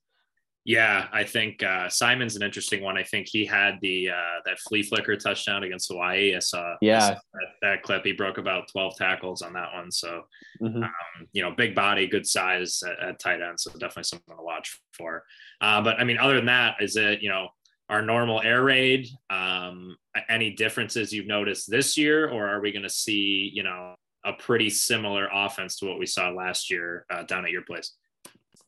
Yeah, 0.65 1.07
I 1.11 1.25
think 1.25 1.61
uh, 1.61 1.89
Simon's 1.89 2.37
an 2.37 2.41
interesting 2.41 2.81
one. 2.81 2.97
I 2.97 3.03
think 3.03 3.27
he 3.27 3.45
had 3.45 3.79
the 3.81 4.11
uh, 4.11 4.39
that 4.45 4.59
flea 4.59 4.81
flicker 4.81 5.17
touchdown 5.17 5.63
against 5.63 5.89
Hawaii. 5.89 6.35
I 6.35 6.39
saw, 6.39 6.75
yeah, 6.81 6.97
I 6.97 6.99
saw 6.99 7.13
that, 7.13 7.47
that, 7.61 7.83
clip. 7.83 8.05
He 8.05 8.13
broke 8.13 8.37
about 8.37 8.69
twelve 8.71 8.95
tackles 8.95 9.41
on 9.41 9.51
that 9.53 9.73
one. 9.73 9.91
So, 9.91 10.23
mm-hmm. 10.61 10.83
um, 10.83 11.27
you 11.33 11.41
know, 11.41 11.51
big 11.51 11.75
body, 11.75 12.07
good 12.07 12.25
size 12.25 12.81
at, 12.81 13.09
at, 13.09 13.19
tight 13.19 13.41
end. 13.41 13.59
So 13.59 13.71
definitely 13.71 14.03
something 14.03 14.37
to 14.37 14.41
watch 14.41 14.79
for. 14.93 15.25
Uh, 15.59 15.81
but 15.81 15.99
I 15.99 16.05
mean, 16.05 16.17
other 16.17 16.35
than 16.35 16.45
that, 16.45 16.75
is 16.79 16.95
it 16.95 17.21
you 17.21 17.29
know 17.29 17.49
our 17.89 18.01
normal 18.01 18.41
air 18.41 18.63
raid? 18.63 19.09
Um, 19.29 19.97
any 20.29 20.51
differences 20.51 21.11
you've 21.11 21.27
noticed 21.27 21.69
this 21.69 21.97
year, 21.97 22.29
or 22.29 22.47
are 22.47 22.61
we 22.61 22.71
going 22.71 22.83
to 22.83 22.89
see 22.89 23.51
you 23.53 23.63
know 23.63 23.95
a 24.23 24.31
pretty 24.31 24.69
similar 24.69 25.27
offense 25.33 25.75
to 25.79 25.87
what 25.87 25.99
we 25.99 26.05
saw 26.05 26.29
last 26.29 26.71
year 26.71 27.05
uh, 27.09 27.23
down 27.23 27.43
at 27.43 27.51
your 27.51 27.63
place? 27.63 27.91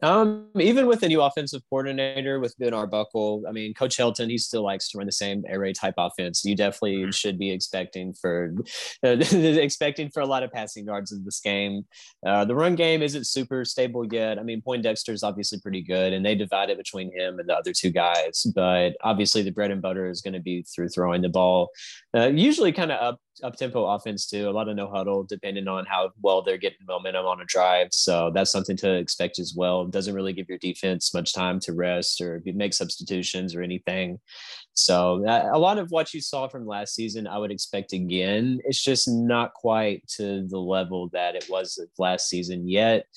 Um, 0.06 0.50
even 0.60 0.86
with 0.86 1.00
the 1.00 1.08
new 1.08 1.24
offensive 1.24 1.64
coordinator 1.68 2.40
with 2.40 2.56
Ben 2.60 2.76
Arbuckle, 2.76 3.44
I 3.50 3.52
mean, 3.52 3.74
Coach 3.74 3.98
Helton, 3.98 4.30
he 4.30 4.38
still 4.38 4.62
likes 4.62 4.88
to 4.90 5.00
run 5.00 5.08
the 5.08 5.12
same 5.12 5.44
air 5.48 5.60
raid 5.60 5.76
type 5.76 5.96
offense. 5.98 6.46
You 6.46 6.56
definitely 6.56 6.98
mm-hmm. 6.98 7.10
should 7.10 7.40
be 7.40 7.50
expecting 7.50 8.14
for 8.14 8.54
uh, 9.04 9.18
expecting 9.32 10.12
for 10.12 10.20
a 10.20 10.28
lot 10.28 10.44
of 10.44 10.52
passing 10.52 10.86
yards 10.86 11.12
in 11.12 11.26
this 11.26 11.40
game. 11.40 11.88
Uh, 12.24 12.46
the 12.46 12.54
run 12.54 12.76
game 12.76 13.02
isn't 13.02 13.26
super 13.26 13.66
stable 13.66 14.06
yet. 14.14 14.38
I 14.38 14.44
mean, 14.44 14.62
Poindexter 14.62 15.12
is 15.12 15.24
obviously 15.24 15.60
pretty 15.60 15.82
good, 15.82 16.14
and 16.14 16.24
they 16.24 16.36
divide 16.36 16.70
it 16.70 16.78
between 16.78 17.12
him 17.12 17.40
and 17.40 17.50
the 17.50 17.56
other 17.56 17.74
two 17.74 17.90
guys. 17.90 18.46
But 18.54 18.92
obviously, 19.02 19.42
the 19.42 19.52
bread 19.52 19.72
and 19.72 19.82
butter 19.82 20.08
is 20.08 20.22
going 20.22 20.36
to 20.36 20.40
be 20.40 20.62
through 20.64 20.90
throwing 20.90 21.24
the 21.24 21.30
ball. 21.30 21.72
Uh, 22.16 22.28
usually, 22.28 22.72
kind 22.72 22.92
of 22.92 23.02
up 23.02 23.20
up 23.44 23.56
tempo 23.56 23.86
offense 23.86 24.28
too. 24.28 24.50
A 24.50 24.52
lot 24.52 24.70
of 24.70 24.76
no 24.76 24.90
huddle, 24.90 25.24
depending 25.24 25.68
on 25.68 25.86
how 25.86 26.12
well 26.22 26.42
they're 26.42 26.58
getting 26.58 26.86
momentum 26.88 27.26
on 27.26 27.42
a 27.42 27.46
drive. 27.46 27.90
So 27.92 28.32
that's 28.34 28.52
something 28.52 28.78
to 28.78 28.94
expect 28.94 29.40
as 29.40 29.54
well. 29.56 29.86
Doesn't 29.86 30.16
really 30.16 30.34
give 30.34 30.50
your 30.50 30.58
defense 30.58 31.14
much 31.14 31.34
time 31.34 31.60
to 31.62 31.74
rest 31.74 32.22
or 32.22 32.42
make 32.46 32.74
substitutions 32.74 33.56
or 33.56 33.62
anything. 33.62 34.20
So 34.74 35.26
uh, 35.26 35.50
a 35.54 35.60
lot 35.60 35.78
of 35.78 35.92
what 35.92 36.14
you 36.14 36.22
saw 36.22 36.48
from 36.48 36.66
last 36.66 36.96
season, 36.96 37.28
I 37.28 37.38
would 37.38 37.52
expect 37.52 37.94
again. 37.94 38.60
It's 38.66 38.82
just 38.82 39.08
not 39.08 39.54
quite 39.54 40.06
to 40.18 40.46
the 40.48 40.60
level 40.60 41.10
that 41.14 41.36
it 41.36 41.48
was 41.50 41.80
last 41.98 42.30
season 42.30 42.68
yet. 42.68 43.08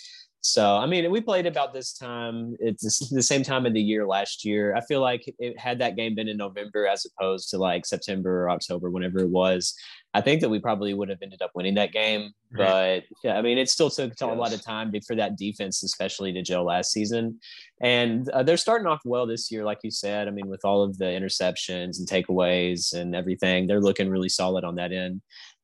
So, 0.40 0.76
I 0.76 0.86
mean, 0.86 1.10
we 1.10 1.20
played 1.20 1.46
about 1.46 1.74
this 1.74 1.92
time. 1.92 2.56
It's 2.60 3.08
the 3.10 3.22
same 3.22 3.42
time 3.42 3.66
of 3.66 3.74
the 3.74 3.82
year 3.82 4.06
last 4.06 4.44
year. 4.44 4.74
I 4.74 4.80
feel 4.82 5.00
like 5.00 5.34
it 5.38 5.58
had 5.58 5.80
that 5.80 5.96
game 5.96 6.14
been 6.14 6.28
in 6.28 6.36
November 6.36 6.86
as 6.86 7.04
opposed 7.04 7.50
to 7.50 7.58
like 7.58 7.84
September 7.84 8.44
or 8.44 8.50
October, 8.50 8.88
whenever 8.88 9.18
it 9.18 9.30
was. 9.30 9.74
I 10.14 10.20
think 10.20 10.40
that 10.40 10.48
we 10.48 10.60
probably 10.60 10.94
would 10.94 11.08
have 11.08 11.18
ended 11.22 11.42
up 11.42 11.50
winning 11.54 11.74
that 11.74 11.92
game. 11.92 12.32
Right. 12.52 13.02
But 13.02 13.28
yeah, 13.28 13.36
I 13.36 13.42
mean, 13.42 13.58
it 13.58 13.68
still 13.68 13.90
took 13.90 14.10
yes. 14.10 14.22
a 14.22 14.26
lot 14.26 14.54
of 14.54 14.62
time 14.62 14.92
for 15.06 15.16
that 15.16 15.36
defense, 15.36 15.82
especially 15.82 16.32
to 16.32 16.42
gel 16.42 16.64
last 16.64 16.92
season. 16.92 17.40
And 17.80 18.28
uh, 18.30 18.42
they're 18.44 18.56
starting 18.56 18.86
off 18.86 19.00
well 19.04 19.26
this 19.26 19.50
year, 19.50 19.64
like 19.64 19.80
you 19.82 19.90
said. 19.90 20.28
I 20.28 20.30
mean, 20.30 20.46
with 20.46 20.64
all 20.64 20.82
of 20.82 20.98
the 20.98 21.06
interceptions 21.06 21.98
and 21.98 22.08
takeaways 22.08 22.94
and 22.94 23.14
everything, 23.14 23.66
they're 23.66 23.80
looking 23.80 24.08
really 24.08 24.28
solid 24.28 24.64
on 24.64 24.76
that 24.76 24.92
end. 24.92 25.20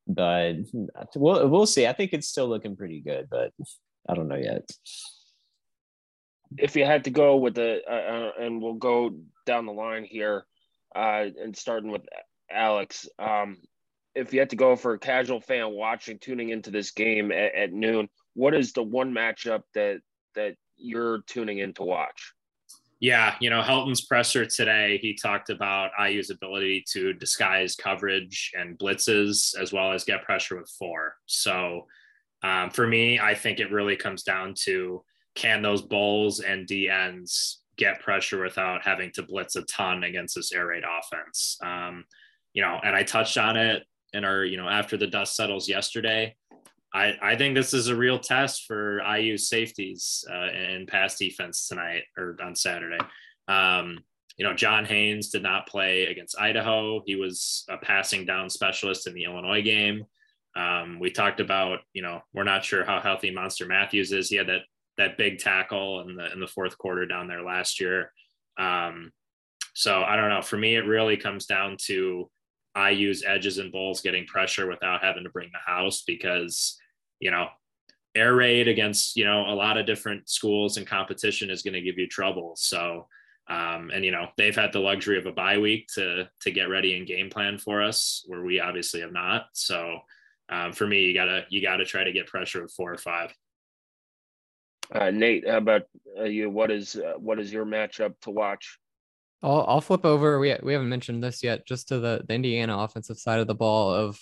But 0.07 0.57
we'll 1.15 1.47
we'll 1.49 1.65
see. 1.65 1.87
I 1.87 1.93
think 1.93 2.13
it's 2.13 2.27
still 2.27 2.47
looking 2.47 2.75
pretty 2.75 3.01
good, 3.01 3.27
but 3.29 3.51
I 4.07 4.13
don't 4.13 4.27
know 4.27 4.35
yet. 4.35 4.69
If 6.57 6.75
you 6.75 6.85
had 6.85 7.05
to 7.05 7.09
go 7.09 7.37
with 7.37 7.55
the, 7.55 7.81
uh, 7.89 7.93
uh, 7.93 8.31
and 8.39 8.61
we'll 8.61 8.75
go 8.75 9.15
down 9.45 9.65
the 9.65 9.73
line 9.73 10.03
here, 10.05 10.45
uh, 10.95 11.25
and 11.41 11.55
starting 11.55 11.91
with 11.91 12.03
Alex, 12.49 13.07
um, 13.19 13.57
if 14.13 14.33
you 14.33 14.39
had 14.39 14.51
to 14.51 14.55
go 14.55 14.75
for 14.75 14.93
a 14.93 14.99
casual 14.99 15.41
fan 15.41 15.71
watching, 15.71 16.19
tuning 16.19 16.49
into 16.49 16.71
this 16.71 16.91
game 16.91 17.31
at, 17.31 17.53
at 17.53 17.73
noon, 17.73 18.07
what 18.33 18.53
is 18.53 18.71
the 18.73 18.83
one 18.83 19.13
matchup 19.13 19.63
that 19.73 19.99
that 20.35 20.55
you're 20.77 21.21
tuning 21.27 21.59
in 21.59 21.73
to 21.73 21.83
watch? 21.83 22.33
Yeah, 22.99 23.35
you 23.41 23.49
know, 23.49 23.61
Helton's 23.61 24.05
presser 24.05 24.45
today, 24.45 24.97
he 25.01 25.13
talked 25.13 25.49
about 25.49 25.91
IU's 25.99 26.29
ability 26.29 26.85
to 26.93 27.13
disguise 27.13 27.75
coverage 27.75 28.51
and 28.57 28.79
blitzes 28.79 29.57
as 29.59 29.73
well 29.73 29.91
as 29.91 30.05
get 30.05 30.23
pressure 30.23 30.57
with 30.57 30.69
four. 30.79 31.15
So 31.25 31.87
um, 32.43 32.69
for 32.69 32.85
me, 32.85 33.19
I 33.19 33.33
think 33.33 33.59
it 33.59 33.71
really 33.71 33.95
comes 33.95 34.23
down 34.23 34.53
to 34.63 35.03
can 35.35 35.61
those 35.61 35.81
bowls 35.81 36.39
and 36.39 36.67
DNs 36.67 37.55
get 37.77 37.99
pressure 37.99 38.41
without 38.41 38.83
having 38.83 39.11
to 39.11 39.23
blitz 39.23 39.55
a 39.55 39.63
ton 39.63 40.03
against 40.03 40.35
this 40.35 40.51
air 40.51 40.67
raid 40.67 40.83
offense. 40.83 41.57
Um, 41.63 42.05
you 42.53 42.61
know, 42.61 42.79
and 42.83 42.95
I 42.95 43.03
touched 43.03 43.37
on 43.37 43.57
it 43.57 43.83
in 44.13 44.23
our, 44.23 44.45
you 44.45 44.57
know, 44.57 44.69
after 44.69 44.95
the 44.95 45.07
dust 45.07 45.35
settles 45.35 45.67
yesterday. 45.67 46.35
I, 46.93 47.13
I 47.21 47.35
think 47.35 47.55
this 47.55 47.73
is 47.73 47.89
a 47.89 47.95
real 47.95 48.17
test 48.17 48.63
for 48.65 49.01
IU 49.01 49.37
safeties 49.37 50.23
uh, 50.31 50.47
in 50.51 50.85
pass 50.85 51.17
defense 51.17 51.67
tonight 51.67 52.03
or 52.17 52.37
on 52.41 52.55
Saturday. 52.55 52.99
Um, 53.49 53.99
you 54.37 54.45
know, 54.45 54.53
John 54.53 54.85
Haynes 54.85 55.29
did 55.29 55.43
not 55.43 55.67
play 55.67 56.05
against 56.05 56.39
Idaho. 56.39 57.01
He 57.05 57.15
was 57.15 57.65
a 57.69 57.77
passing 57.77 58.25
down 58.25 58.49
specialist 58.49 59.07
in 59.07 59.13
the 59.13 59.25
Illinois 59.25 59.61
game. 59.61 60.05
Um, 60.55 60.99
we 60.99 61.11
talked 61.11 61.39
about, 61.39 61.79
you 61.93 62.01
know, 62.01 62.21
we're 62.33 62.43
not 62.43 62.63
sure 62.63 62.85
how 62.85 63.01
healthy 63.01 63.31
Monster 63.31 63.65
Matthews 63.65 64.11
is. 64.11 64.29
He 64.29 64.37
had 64.37 64.47
that 64.47 64.61
that 64.97 65.17
big 65.17 65.39
tackle 65.39 66.01
in 66.01 66.15
the 66.15 66.31
in 66.31 66.39
the 66.39 66.47
fourth 66.47 66.77
quarter 66.77 67.05
down 67.05 67.27
there 67.27 67.43
last 67.43 67.81
year. 67.81 68.11
Um, 68.57 69.11
so 69.73 70.03
I 70.03 70.15
don't 70.15 70.29
know. 70.29 70.41
For 70.41 70.57
me, 70.57 70.75
it 70.75 70.85
really 70.85 71.17
comes 71.17 71.45
down 71.45 71.77
to 71.87 72.29
I 72.73 72.91
use 72.91 73.23
edges 73.25 73.57
and 73.57 73.71
bowls 73.71 74.01
getting 74.01 74.25
pressure 74.25 74.67
without 74.67 75.03
having 75.03 75.23
to 75.23 75.29
bring 75.29 75.49
the 75.51 75.71
house 75.71 76.03
because, 76.05 76.77
you 77.19 77.31
know, 77.31 77.47
air 78.15 78.35
raid 78.35 78.67
against, 78.67 79.15
you 79.15 79.25
know, 79.25 79.45
a 79.47 79.55
lot 79.55 79.77
of 79.77 79.85
different 79.85 80.29
schools 80.29 80.77
and 80.77 80.87
competition 80.87 81.49
is 81.49 81.61
going 81.61 81.73
to 81.73 81.81
give 81.81 81.97
you 81.97 82.07
trouble. 82.07 82.53
So, 82.57 83.07
um, 83.47 83.91
and 83.93 84.03
you 84.03 84.11
know, 84.11 84.27
they've 84.37 84.55
had 84.55 84.73
the 84.73 84.79
luxury 84.79 85.17
of 85.17 85.25
a 85.25 85.31
bye 85.31 85.57
week 85.57 85.87
to 85.95 86.29
to 86.41 86.51
get 86.51 86.69
ready 86.69 86.97
and 86.97 87.05
game 87.05 87.29
plan 87.29 87.57
for 87.57 87.81
us, 87.81 88.23
where 88.27 88.41
we 88.41 88.59
obviously 88.59 89.01
have 89.01 89.13
not. 89.13 89.47
So, 89.53 89.99
um, 90.49 90.73
for 90.73 90.85
me, 90.85 91.01
you 91.01 91.13
gotta 91.13 91.45
you 91.49 91.61
gotta 91.61 91.85
try 91.85 92.03
to 92.03 92.11
get 92.11 92.27
pressure 92.27 92.61
with 92.61 92.71
four 92.71 92.93
or 92.93 92.97
five. 92.97 93.33
Uh, 94.93 95.09
Nate, 95.09 95.47
how 95.47 95.57
about 95.57 95.83
uh, 96.19 96.23
you? 96.23 96.49
What 96.49 96.71
is 96.71 96.95
uh, 96.95 97.13
what 97.17 97.39
is 97.39 97.51
your 97.51 97.65
matchup 97.65 98.13
to 98.21 98.31
watch? 98.31 98.77
I'll 99.41 99.65
I'll 99.67 99.81
flip 99.81 100.05
over. 100.05 100.39
We 100.39 100.55
we 100.61 100.73
haven't 100.73 100.89
mentioned 100.89 101.23
this 101.23 101.43
yet. 101.43 101.65
Just 101.65 101.87
to 101.89 101.99
the, 101.99 102.23
the 102.27 102.35
Indiana 102.35 102.77
offensive 102.77 103.17
side 103.17 103.39
of 103.39 103.47
the 103.47 103.55
ball. 103.55 103.93
Of 103.93 104.19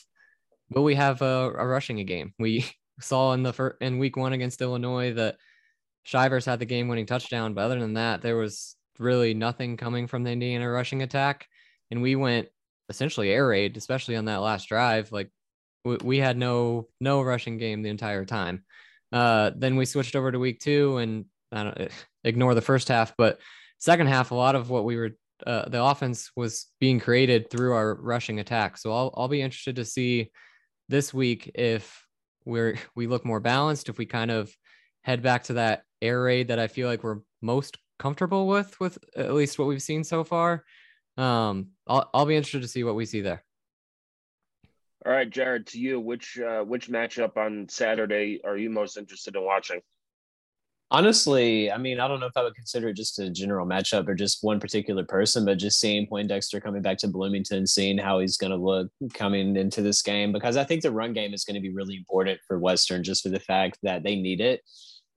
will 0.70 0.84
we 0.84 0.96
have 0.96 1.22
a, 1.22 1.52
a 1.58 1.68
rushing 1.68 2.00
a 2.00 2.04
game? 2.04 2.34
We 2.40 2.66
saw 3.02 3.34
in 3.34 3.44
the 3.44 3.54
first, 3.54 3.78
in 3.82 4.00
week 4.00 4.16
one 4.16 4.34
against 4.34 4.62
Illinois 4.62 5.14
that 5.14 5.36
Shivers 6.04 6.46
had 6.46 6.60
the 6.60 6.66
game 6.66 6.88
winning 6.88 7.06
touchdown, 7.06 7.54
but 7.54 7.62
other 7.62 7.80
than 7.80 7.96
that, 7.96 8.22
there 8.22 8.38
was 8.38 8.76
really 9.00 9.34
nothing 9.34 9.76
coming 9.78 10.08
from 10.08 10.24
the 10.24 10.32
Indiana 10.32 10.70
rushing 10.70 11.02
attack, 11.02 11.48
and 11.92 12.02
we 12.02 12.16
went 12.16 12.48
essentially 12.90 13.30
air 13.30 13.48
raid, 13.48 13.76
especially 13.76 14.16
on 14.16 14.26
that 14.26 14.42
last 14.42 14.68
drive. 14.68 15.12
Like 15.12 15.30
we, 15.84 15.98
we 16.04 16.18
had 16.18 16.38
no 16.38 16.88
no 17.00 17.22
rushing 17.22 17.58
game 17.58 17.82
the 17.82 17.90
entire 17.90 18.26
time. 18.26 18.64
Uh, 19.12 19.52
then 19.56 19.76
we 19.76 19.86
switched 19.86 20.16
over 20.16 20.32
to 20.32 20.40
week 20.40 20.60
two 20.60 20.98
and 20.98 21.26
I 21.52 21.64
don't 21.64 21.92
ignore 22.24 22.56
the 22.56 22.62
first 22.62 22.88
half, 22.88 23.14
but 23.18 23.40
second 23.78 24.08
half, 24.08 24.32
a 24.32 24.36
lot 24.36 24.56
of 24.56 24.70
what 24.70 24.86
we 24.86 24.96
were 24.96 25.12
uh, 25.46 25.68
the 25.68 25.84
offense 25.84 26.32
was 26.36 26.68
being 26.80 27.00
created 27.00 27.50
through 27.50 27.74
our 27.74 27.96
rushing 27.96 28.40
attack. 28.40 28.78
So 28.78 28.94
I'll 28.94 29.14
I'll 29.16 29.28
be 29.28 29.42
interested 29.42 29.76
to 29.78 29.86
see 29.86 30.32
this 30.90 31.14
week 31.14 31.52
if 31.56 32.06
we're 32.46 32.78
we 32.96 33.08
look 33.08 33.26
more 33.26 33.40
balanced, 33.40 33.90
if 33.90 33.98
we 33.98 34.06
kind 34.06 34.32
of 34.32 34.54
head 35.02 35.22
back 35.22 35.44
to 35.44 35.54
that 35.54 35.84
air 36.02 36.22
raid 36.22 36.48
that 36.48 36.60
I 36.60 36.68
feel 36.68 36.88
like 36.88 37.04
we're 37.04 37.20
most 37.42 37.78
comfortable 38.00 38.48
with, 38.48 38.80
with 38.80 38.98
at 39.16 39.34
least 39.34 39.60
what 39.60 39.68
we've 39.68 39.82
seen 39.82 40.04
so 40.04 40.24
far. 40.24 40.64
Um, 41.18 41.70
I'll 41.88 42.10
I'll 42.14 42.26
be 42.26 42.36
interested 42.36 42.62
to 42.62 42.68
see 42.68 42.84
what 42.84 42.96
we 42.96 43.06
see 43.06 43.22
there. 43.22 43.44
All 45.06 45.12
right, 45.12 45.30
Jared, 45.30 45.68
to 45.68 45.80
you, 45.80 46.00
which 46.00 46.40
uh, 46.40 46.62
which 46.62 46.90
matchup 46.90 47.36
on 47.36 47.68
Saturday 47.68 48.40
are 48.46 48.58
you 48.58 48.70
most 48.70 48.98
interested 48.98 49.36
in 49.36 49.44
watching? 49.44 49.82
Honestly, 50.92 51.72
I 51.72 51.78
mean, 51.78 52.00
I 52.00 52.08
don't 52.08 52.20
know 52.20 52.28
if 52.28 52.38
I 52.38 52.44
would 52.44 52.56
consider 52.56 52.90
it 52.90 52.96
just 52.96 53.18
a 53.18 53.30
general 53.30 53.66
matchup 53.66 54.08
or 54.08 54.14
just 54.14 54.44
one 54.44 54.60
particular 54.60 55.04
person, 55.04 55.44
but 55.44 55.58
just 55.58 55.80
seeing 55.80 56.06
Poindexter 56.06 56.62
coming 56.62 56.84
back 56.84 57.00
to 57.00 57.08
Bloomington, 57.08 57.66
seeing 57.66 57.98
how 57.98 58.20
he's 58.20 58.38
going 58.38 58.52
to 58.52 58.58
look 58.58 58.90
coming 59.14 59.58
into 59.58 59.82
this 59.82 60.04
game, 60.04 60.32
because 60.32 60.56
I 60.56 60.64
think 60.64 60.84
the 60.84 60.92
run 60.92 61.12
game 61.12 61.34
is 61.34 61.46
going 61.46 61.56
to 61.56 61.62
be 61.62 61.74
really 61.74 61.96
important 61.96 62.40
for 62.48 62.60
Western 62.60 63.04
just 63.04 63.24
for 63.24 63.30
the 63.30 63.40
fact 63.40 63.80
that 63.82 64.04
they 64.04 64.16
need 64.16 64.40
it. 64.40 64.62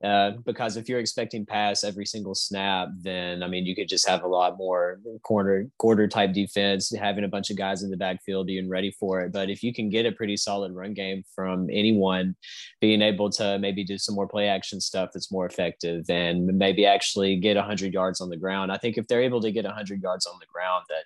Uh, 0.04 0.32
because 0.44 0.76
if 0.76 0.90
you're 0.90 0.98
expecting 0.98 1.46
pass 1.46 1.82
every 1.82 2.04
single 2.04 2.34
snap, 2.34 2.88
then 3.00 3.42
I 3.42 3.48
mean 3.48 3.64
you 3.64 3.74
could 3.74 3.88
just 3.88 4.06
have 4.06 4.24
a 4.24 4.28
lot 4.28 4.58
more 4.58 5.00
corner 5.22 5.68
quarter 5.78 6.06
type 6.06 6.34
defense, 6.34 6.94
having 6.94 7.24
a 7.24 7.28
bunch 7.28 7.48
of 7.48 7.56
guys 7.56 7.82
in 7.82 7.90
the 7.90 7.96
backfield 7.96 8.46
being 8.46 8.68
ready 8.68 8.90
for 8.90 9.22
it. 9.22 9.32
But 9.32 9.48
if 9.48 9.62
you 9.62 9.72
can 9.72 9.88
get 9.88 10.04
a 10.04 10.12
pretty 10.12 10.36
solid 10.36 10.72
run 10.72 10.92
game 10.92 11.22
from 11.34 11.68
anyone, 11.70 12.36
being 12.80 13.00
able 13.00 13.30
to 13.30 13.58
maybe 13.58 13.84
do 13.84 13.96
some 13.96 14.14
more 14.14 14.28
play 14.28 14.48
action 14.48 14.82
stuff 14.82 15.10
that's 15.14 15.32
more 15.32 15.46
effective, 15.46 16.04
and 16.10 16.44
maybe 16.46 16.84
actually 16.84 17.36
get 17.36 17.56
100 17.56 17.94
yards 17.94 18.20
on 18.20 18.28
the 18.28 18.36
ground. 18.36 18.70
I 18.70 18.76
think 18.76 18.98
if 18.98 19.06
they're 19.06 19.22
able 19.22 19.40
to 19.40 19.50
get 19.50 19.64
100 19.64 20.02
yards 20.02 20.26
on 20.26 20.34
the 20.40 20.46
ground, 20.46 20.84
that 20.90 21.04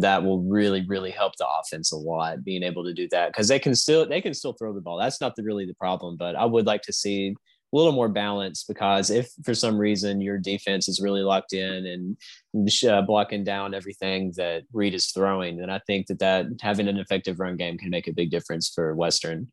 that 0.00 0.22
will 0.22 0.42
really 0.42 0.84
really 0.88 1.12
help 1.12 1.32
the 1.38 1.46
offense 1.60 1.92
a 1.92 1.96
lot 1.96 2.44
being 2.44 2.62
able 2.62 2.84
to 2.84 2.92
do 2.92 3.08
that 3.10 3.28
because 3.28 3.48
they 3.48 3.58
can 3.58 3.74
still 3.74 4.06
they 4.06 4.20
can 4.20 4.34
still 4.34 4.52
throw 4.52 4.74
the 4.74 4.80
ball 4.80 4.98
that's 4.98 5.20
not 5.20 5.34
the, 5.36 5.42
really 5.42 5.64
the 5.64 5.74
problem 5.74 6.16
but 6.18 6.34
i 6.34 6.44
would 6.44 6.66
like 6.66 6.82
to 6.82 6.92
see 6.92 7.34
a 7.72 7.76
little 7.76 7.92
more 7.92 8.08
balance 8.08 8.64
because 8.64 9.10
if 9.10 9.28
for 9.44 9.54
some 9.54 9.76
reason 9.76 10.20
your 10.20 10.38
defense 10.38 10.88
is 10.88 11.00
really 11.00 11.22
locked 11.22 11.52
in 11.52 11.86
and 11.86 12.68
uh, 12.88 13.02
blocking 13.02 13.44
down 13.44 13.74
everything 13.74 14.32
that 14.36 14.62
reed 14.72 14.94
is 14.94 15.06
throwing 15.06 15.56
then 15.56 15.70
i 15.70 15.78
think 15.86 16.06
that 16.06 16.18
that 16.18 16.46
having 16.60 16.88
an 16.88 16.98
effective 16.98 17.40
run 17.40 17.56
game 17.56 17.76
can 17.76 17.90
make 17.90 18.06
a 18.06 18.12
big 18.12 18.30
difference 18.30 18.70
for 18.72 18.94
western 18.94 19.50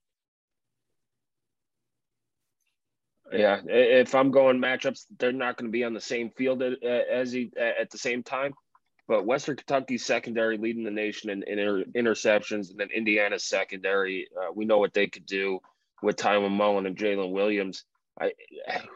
yeah 3.31 3.59
if 3.65 4.13
i'm 4.13 4.31
going 4.31 4.59
matchups 4.59 5.05
they're 5.17 5.31
not 5.31 5.57
going 5.57 5.67
to 5.67 5.71
be 5.71 5.83
on 5.83 5.93
the 5.93 6.01
same 6.01 6.29
field 6.37 6.61
as 6.61 7.31
he 7.31 7.51
at 7.57 7.89
the 7.89 7.97
same 7.97 8.21
time 8.21 8.53
but 9.05 9.25
Western 9.25 9.57
Kentucky's 9.57 10.05
secondary 10.05 10.57
leading 10.57 10.85
the 10.85 10.91
nation 10.91 11.29
in, 11.29 11.43
in 11.43 11.59
inter- 11.59 11.83
interceptions, 11.93 12.71
and 12.71 12.79
then 12.79 12.87
Indiana's 12.89 13.43
secondary, 13.43 14.29
uh, 14.39 14.51
we 14.55 14.63
know 14.63 14.77
what 14.77 14.93
they 14.93 15.07
could 15.07 15.25
do 15.25 15.59
with 16.01 16.15
Tiawan 16.15 16.51
Mullen 16.51 16.85
and 16.85 16.97
Jaylin 16.97 17.31
Williams. 17.31 17.83
I, 18.19 18.33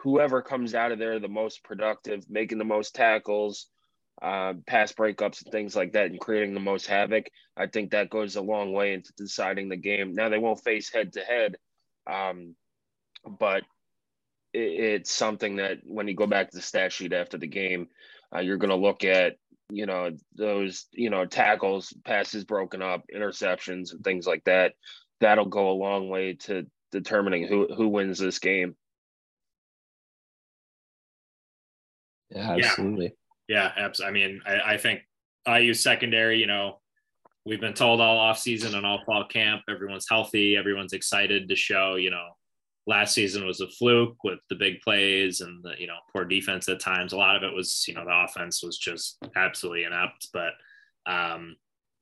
whoever 0.02 0.42
comes 0.42 0.74
out 0.74 0.92
of 0.92 0.98
there 0.98 1.18
the 1.18 1.28
most 1.28 1.64
productive, 1.64 2.28
making 2.30 2.58
the 2.58 2.64
most 2.64 2.94
tackles, 2.94 3.66
uh, 4.22 4.54
pass 4.66 4.92
breakups, 4.92 5.42
and 5.42 5.52
things 5.52 5.76
like 5.76 5.92
that, 5.92 6.06
and 6.10 6.20
creating 6.20 6.54
the 6.54 6.60
most 6.60 6.86
havoc, 6.86 7.26
I 7.56 7.66
think 7.66 7.90
that 7.90 8.10
goes 8.10 8.36
a 8.36 8.42
long 8.42 8.72
way 8.72 8.94
into 8.94 9.12
deciding 9.16 9.68
the 9.68 9.76
game. 9.76 10.14
Now 10.14 10.28
they 10.28 10.38
won't 10.38 10.62
face 10.62 10.92
head 10.92 11.14
to 11.14 11.20
head, 11.20 11.56
but 13.38 13.62
it, 14.52 14.58
it's 14.58 15.12
something 15.12 15.56
that 15.56 15.78
when 15.84 16.08
you 16.08 16.14
go 16.14 16.26
back 16.26 16.50
to 16.50 16.56
the 16.56 16.62
stat 16.62 16.92
sheet 16.92 17.12
after 17.12 17.38
the 17.38 17.46
game, 17.46 17.88
uh, 18.34 18.40
you're 18.40 18.56
going 18.56 18.70
to 18.70 18.76
look 18.76 19.04
at 19.04 19.36
you 19.70 19.86
know 19.86 20.10
those 20.34 20.86
you 20.92 21.10
know 21.10 21.26
tackles 21.26 21.92
passes 22.04 22.44
broken 22.44 22.80
up 22.80 23.04
interceptions 23.14 23.92
and 23.92 24.02
things 24.02 24.26
like 24.26 24.44
that 24.44 24.72
that'll 25.20 25.44
go 25.44 25.70
a 25.70 25.72
long 25.72 26.08
way 26.08 26.34
to 26.34 26.66
determining 26.90 27.46
who 27.46 27.68
who 27.74 27.88
wins 27.88 28.18
this 28.18 28.38
game 28.38 28.76
yeah 32.30 32.52
absolutely 32.52 33.12
yeah, 33.48 33.72
yeah 33.76 33.84
absolutely 33.84 34.22
i 34.22 34.28
mean 34.28 34.40
I, 34.46 34.74
I 34.74 34.76
think 34.78 35.00
iu 35.46 35.74
secondary 35.74 36.38
you 36.38 36.46
know 36.46 36.80
we've 37.46 37.60
been 37.60 37.74
told 37.74 38.00
all 38.00 38.18
off 38.18 38.38
season 38.38 38.74
and 38.74 38.84
all 38.84 39.02
fall 39.04 39.26
camp 39.26 39.62
everyone's 39.68 40.06
healthy 40.08 40.56
everyone's 40.56 40.92
excited 40.92 41.48
to 41.48 41.56
show 41.56 41.94
you 41.96 42.10
know 42.10 42.28
last 42.88 43.12
season 43.14 43.46
was 43.46 43.60
a 43.60 43.68
fluke 43.68 44.16
with 44.24 44.38
the 44.48 44.56
big 44.56 44.80
plays 44.80 45.42
and 45.42 45.62
the 45.62 45.74
you 45.78 45.86
know 45.86 45.98
poor 46.10 46.24
defense 46.24 46.68
at 46.68 46.80
times. 46.80 47.12
A 47.12 47.18
lot 47.18 47.36
of 47.36 47.42
it 47.42 47.54
was 47.54 47.84
you 47.86 47.94
know 47.94 48.04
the 48.04 48.24
offense 48.24 48.62
was 48.62 48.78
just 48.78 49.18
absolutely 49.36 49.84
inept, 49.84 50.28
but 50.32 50.52
um, 51.06 51.56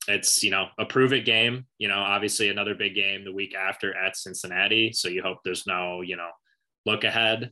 it's 0.09 0.42
you 0.42 0.50
know 0.50 0.68
a 0.78 0.87
prove 0.87 1.12
it 1.12 1.26
game. 1.26 1.66
You 1.78 1.88
know, 1.88 1.99
obviously 1.99 2.49
another 2.49 2.75
big 2.75 2.95
game 2.95 3.25
the 3.25 3.33
week 3.33 3.54
after 3.54 3.95
at 3.99 4.16
Cincinnati, 4.16 4.92
so 4.92 5.09
you 5.09 5.23
hope 5.23 5.38
there's 5.45 5.66
no 5.66 6.00
you 6.00 6.16
know 6.16 6.30
look 6.87 7.04
ahead. 7.04 7.50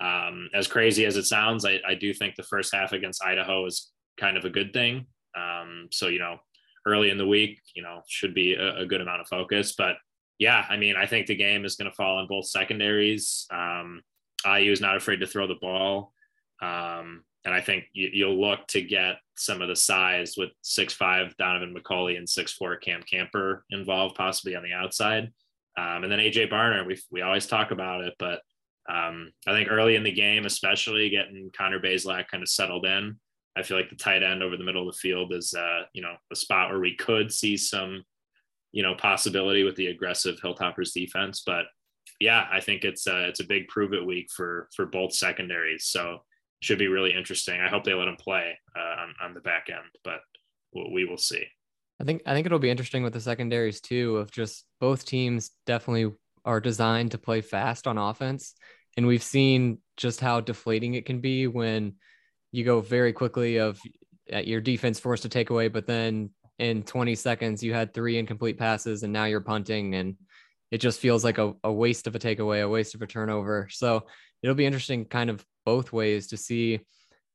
Um, 0.00 0.48
as 0.54 0.66
crazy 0.66 1.06
as 1.06 1.16
it 1.16 1.24
sounds, 1.24 1.64
I, 1.64 1.80
I 1.86 1.94
do 1.94 2.12
think 2.12 2.34
the 2.34 2.42
first 2.42 2.74
half 2.74 2.92
against 2.92 3.24
Idaho 3.24 3.64
is 3.66 3.90
kind 4.18 4.36
of 4.36 4.44
a 4.44 4.50
good 4.50 4.72
thing. 4.72 5.06
Um, 5.36 5.88
so 5.90 6.08
you 6.08 6.18
know 6.18 6.38
early 6.86 7.10
in 7.10 7.18
the 7.18 7.26
week, 7.26 7.60
you 7.74 7.82
know, 7.82 8.02
should 8.08 8.34
be 8.34 8.54
a, 8.54 8.78
a 8.78 8.86
good 8.86 9.00
amount 9.00 9.20
of 9.20 9.28
focus, 9.28 9.74
but 9.76 9.96
yeah, 10.38 10.64
I 10.68 10.76
mean, 10.76 10.96
I 10.96 11.06
think 11.06 11.26
the 11.26 11.34
game 11.34 11.64
is 11.64 11.76
going 11.76 11.90
to 11.90 11.96
fall 11.96 12.18
on 12.18 12.26
both 12.26 12.46
secondaries. 12.46 13.46
Um, 13.50 14.02
IU 14.44 14.70
is 14.70 14.80
not 14.80 14.96
afraid 14.96 15.20
to 15.20 15.26
throw 15.26 15.46
the 15.46 15.54
ball. 15.60 16.12
Um, 16.60 17.24
and 17.44 17.54
I 17.54 17.60
think 17.60 17.84
you, 17.92 18.26
will 18.26 18.40
look 18.40 18.66
to 18.68 18.82
get 18.82 19.16
some 19.36 19.62
of 19.62 19.68
the 19.68 19.76
size 19.76 20.34
with 20.36 20.50
six 20.62 20.92
five 20.92 21.34
Donaven 21.40 21.74
McCulley 21.74 22.18
and 22.18 22.28
six 22.28 22.52
four 22.52 22.76
Cam 22.76 23.02
Camper 23.02 23.64
involved, 23.70 24.16
possibly 24.16 24.56
on 24.56 24.64
the 24.64 24.72
outside. 24.72 25.32
Um, 25.78 26.02
and 26.02 26.10
then 26.10 26.18
AJ 26.18 26.50
Barner, 26.50 26.84
we 26.84 26.98
we 27.10 27.22
always 27.22 27.46
talk 27.46 27.70
about 27.70 28.02
it, 28.02 28.14
but 28.18 28.40
um, 28.88 29.32
I 29.46 29.52
think 29.52 29.68
early 29.70 29.96
in 29.96 30.02
the 30.02 30.12
game, 30.12 30.46
especially 30.46 31.10
getting 31.10 31.50
Connor 31.56 31.80
Bazelak 31.80 32.28
kind 32.28 32.42
of 32.42 32.48
settled 32.48 32.86
in, 32.86 33.16
I 33.56 33.62
feel 33.62 33.76
like 33.76 33.90
the 33.90 33.96
tight 33.96 34.22
end 34.22 34.42
over 34.42 34.56
the 34.56 34.64
middle 34.64 34.88
of 34.88 34.94
the 34.94 34.98
field 34.98 35.32
is, 35.32 35.54
uh, 35.54 35.82
you 35.92 36.02
know, 36.02 36.14
a 36.32 36.36
spot 36.36 36.70
where 36.70 36.80
we 36.80 36.94
could 36.94 37.32
see 37.32 37.56
some 37.56 38.04
you 38.76 38.82
know 38.82 38.94
possibility 38.94 39.64
with 39.64 39.74
the 39.76 39.86
aggressive 39.86 40.38
Hilltoppers 40.38 40.92
defense. 40.92 41.42
But 41.44 41.64
yeah, 42.20 42.46
I 42.52 42.60
think 42.60 42.84
it's 42.84 43.06
a, 43.06 43.26
it's 43.26 43.40
a 43.40 43.46
big 43.46 43.68
prove 43.68 43.94
it 43.94 44.04
week 44.04 44.28
for 44.30 44.68
for 44.76 44.84
both 44.84 45.14
secondaries. 45.14 45.86
So 45.86 46.18
should 46.60 46.78
be 46.78 46.88
really 46.88 47.14
interesting. 47.14 47.58
I 47.58 47.68
hope 47.68 47.84
they 47.84 47.94
let 47.94 48.06
him 48.06 48.16
play 48.16 48.58
uh, 48.76 49.02
on 49.02 49.14
on 49.22 49.34
the 49.34 49.40
back 49.40 49.68
end, 49.70 49.88
but 50.04 50.20
we 50.92 51.06
will 51.06 51.16
see. 51.16 51.42
I 51.98 52.04
think 52.04 52.20
I 52.26 52.34
think 52.34 52.44
it'll 52.44 52.58
be 52.58 52.70
interesting 52.70 53.02
with 53.02 53.14
the 53.14 53.20
secondaries 53.20 53.80
too. 53.80 54.18
Of 54.18 54.30
just 54.30 54.66
both 54.78 55.06
teams 55.06 55.52
definitely 55.64 56.12
are 56.44 56.60
designed 56.60 57.12
to 57.12 57.18
play 57.18 57.40
fast 57.40 57.86
on 57.86 57.96
offense, 57.96 58.54
and 58.96 59.06
we've 59.06 59.22
seen 59.22 59.78
just 59.96 60.20
how 60.20 60.40
deflating 60.40 60.94
it 60.94 61.06
can 61.06 61.20
be 61.20 61.46
when 61.46 61.94
you 62.52 62.64
go 62.64 62.80
very 62.80 63.12
quickly 63.12 63.58
of 63.58 63.80
uh, 64.32 64.38
your 64.38 64.60
defense 64.60 64.98
forced 64.98 65.22
to 65.22 65.28
take 65.28 65.50
away, 65.50 65.68
but 65.68 65.86
then 65.86 66.30
in 66.58 66.82
20 66.82 67.14
seconds 67.14 67.62
you 67.62 67.74
had 67.74 67.92
three 67.92 68.16
incomplete 68.16 68.58
passes 68.58 69.02
and 69.02 69.12
now 69.12 69.24
you're 69.24 69.40
punting 69.40 69.94
and 69.94 70.16
it 70.70 70.78
just 70.78 71.00
feels 71.00 71.22
like 71.22 71.38
a, 71.38 71.52
a 71.64 71.72
waste 71.72 72.06
of 72.06 72.14
a 72.14 72.18
takeaway 72.18 72.62
a 72.62 72.68
waste 72.68 72.94
of 72.94 73.02
a 73.02 73.06
turnover. 73.06 73.68
So 73.70 74.06
it'll 74.42 74.56
be 74.56 74.66
interesting 74.66 75.04
kind 75.04 75.30
of 75.30 75.44
both 75.64 75.92
ways 75.92 76.28
to 76.28 76.36
see 76.36 76.80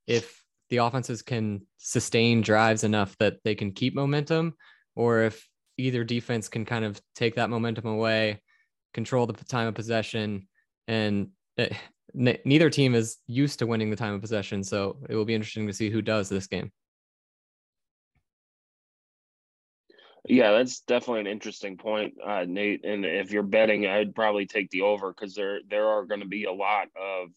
if 0.07 0.43
the 0.69 0.77
offenses 0.77 1.21
can 1.21 1.61
sustain 1.77 2.41
drives 2.41 2.83
enough 2.83 3.15
that 3.19 3.37
they 3.43 3.55
can 3.55 3.71
keep 3.71 3.93
momentum 3.93 4.55
or 4.95 5.23
if 5.23 5.47
either 5.77 6.03
defense 6.03 6.49
can 6.49 6.65
kind 6.65 6.85
of 6.85 6.99
take 7.15 7.35
that 7.35 7.49
momentum 7.49 7.85
away 7.85 8.41
control 8.93 9.25
the 9.25 9.33
time 9.45 9.67
of 9.67 9.75
possession 9.75 10.47
and 10.87 11.29
neither 12.13 12.69
team 12.69 12.93
is 12.93 13.17
used 13.27 13.59
to 13.59 13.67
winning 13.67 13.89
the 13.89 13.95
time 13.95 14.13
of 14.13 14.21
possession 14.21 14.63
so 14.63 14.97
it 15.09 15.15
will 15.15 15.25
be 15.25 15.35
interesting 15.35 15.67
to 15.67 15.73
see 15.73 15.89
who 15.89 16.01
does 16.01 16.29
this 16.29 16.47
game 16.47 16.71
Yeah, 20.29 20.51
that's 20.51 20.81
definitely 20.81 21.21
an 21.21 21.27
interesting 21.27 21.77
point, 21.77 22.13
uh, 22.23 22.45
Nate. 22.47 22.85
And 22.85 23.05
if 23.05 23.31
you're 23.31 23.41
betting, 23.41 23.87
I'd 23.87 24.13
probably 24.13 24.45
take 24.45 24.69
the 24.69 24.81
over 24.81 25.11
because 25.11 25.33
there 25.33 25.61
there 25.67 25.87
are 25.87 26.05
going 26.05 26.19
to 26.19 26.27
be 26.27 26.43
a 26.43 26.53
lot 26.53 26.89
of 26.95 27.29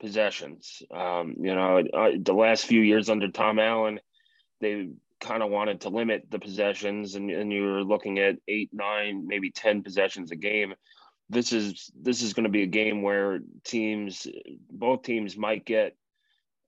possessions. 0.00 0.82
Um, 0.90 1.36
you 1.38 1.54
know, 1.54 1.82
uh, 1.92 2.10
the 2.18 2.32
last 2.32 2.64
few 2.64 2.80
years 2.80 3.10
under 3.10 3.30
Tom 3.30 3.58
Allen, 3.58 4.00
they 4.60 4.88
kind 5.20 5.42
of 5.42 5.50
wanted 5.50 5.82
to 5.82 5.90
limit 5.90 6.26
the 6.30 6.38
possessions, 6.38 7.14
and, 7.14 7.30
and 7.30 7.52
you 7.52 7.62
were 7.62 7.84
looking 7.84 8.18
at 8.18 8.36
eight, 8.48 8.70
nine, 8.72 9.26
maybe 9.26 9.50
ten 9.50 9.82
possessions 9.82 10.30
a 10.30 10.36
game. 10.36 10.74
This 11.32 11.52
is 11.52 11.90
this 11.98 12.20
is 12.20 12.34
going 12.34 12.44
to 12.44 12.50
be 12.50 12.62
a 12.62 12.66
game 12.66 13.00
where 13.00 13.40
teams, 13.64 14.26
both 14.70 15.02
teams, 15.02 15.34
might 15.34 15.64
get, 15.64 15.96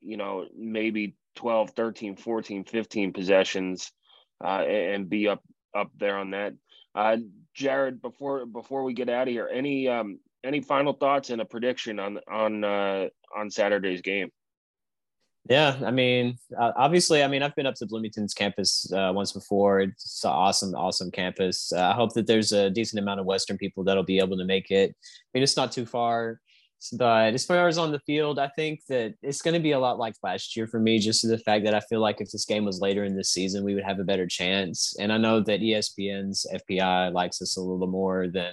you 0.00 0.16
know, 0.16 0.46
maybe 0.56 1.16
12, 1.36 1.70
13, 1.70 2.16
14, 2.16 2.64
15 2.64 3.12
possessions 3.12 3.92
uh, 4.42 4.62
and 4.62 5.10
be 5.10 5.28
up 5.28 5.42
up 5.76 5.90
there 5.98 6.16
on 6.16 6.30
that. 6.30 6.54
Uh, 6.94 7.18
Jared, 7.52 8.00
before 8.00 8.46
before 8.46 8.84
we 8.84 8.94
get 8.94 9.10
out 9.10 9.28
of 9.28 9.32
here, 9.34 9.50
any 9.52 9.86
um, 9.86 10.18
any 10.42 10.62
final 10.62 10.94
thoughts 10.94 11.28
and 11.28 11.42
a 11.42 11.44
prediction 11.44 11.98
on 11.98 12.18
on 12.26 12.64
uh, 12.64 13.08
on 13.36 13.50
Saturday's 13.50 14.00
game? 14.00 14.30
Yeah, 15.48 15.78
I 15.84 15.90
mean, 15.90 16.38
uh, 16.58 16.72
obviously, 16.74 17.22
I 17.22 17.28
mean, 17.28 17.42
I've 17.42 17.54
been 17.54 17.66
up 17.66 17.74
to 17.76 17.86
Bloomington's 17.86 18.32
campus 18.32 18.90
uh, 18.92 19.12
once 19.14 19.32
before. 19.32 19.80
It's 19.80 20.24
an 20.24 20.30
awesome, 20.30 20.74
awesome 20.74 21.10
campus. 21.10 21.70
Uh, 21.70 21.82
I 21.82 21.92
hope 21.92 22.14
that 22.14 22.26
there's 22.26 22.52
a 22.52 22.70
decent 22.70 23.02
amount 23.02 23.20
of 23.20 23.26
Western 23.26 23.58
people 23.58 23.84
that'll 23.84 24.04
be 24.04 24.18
able 24.18 24.38
to 24.38 24.44
make 24.46 24.70
it. 24.70 24.90
I 24.90 25.28
mean, 25.34 25.42
it's 25.42 25.56
not 25.56 25.70
too 25.70 25.84
far. 25.84 26.40
But 26.92 27.34
as 27.34 27.46
far 27.46 27.66
as 27.66 27.78
on 27.78 27.92
the 27.92 28.00
field, 28.00 28.38
I 28.38 28.48
think 28.48 28.80
that 28.88 29.14
it's 29.22 29.40
going 29.40 29.54
to 29.54 29.60
be 29.60 29.72
a 29.72 29.78
lot 29.78 29.98
like 29.98 30.14
last 30.22 30.56
year 30.56 30.66
for 30.66 30.78
me, 30.78 30.98
just 30.98 31.22
to 31.22 31.28
the 31.28 31.38
fact 31.38 31.64
that 31.64 31.74
I 31.74 31.80
feel 31.80 32.00
like 32.00 32.20
if 32.20 32.30
this 32.30 32.44
game 32.44 32.64
was 32.64 32.80
later 32.80 33.04
in 33.04 33.16
the 33.16 33.24
season, 33.24 33.64
we 33.64 33.74
would 33.74 33.84
have 33.84 34.00
a 34.00 34.04
better 34.04 34.26
chance. 34.26 34.94
And 34.98 35.12
I 35.12 35.16
know 35.16 35.40
that 35.40 35.60
ESPN's 35.60 36.46
FPI 36.52 37.12
likes 37.12 37.40
us 37.40 37.56
a 37.56 37.62
little 37.62 37.86
more 37.86 38.28
than 38.28 38.52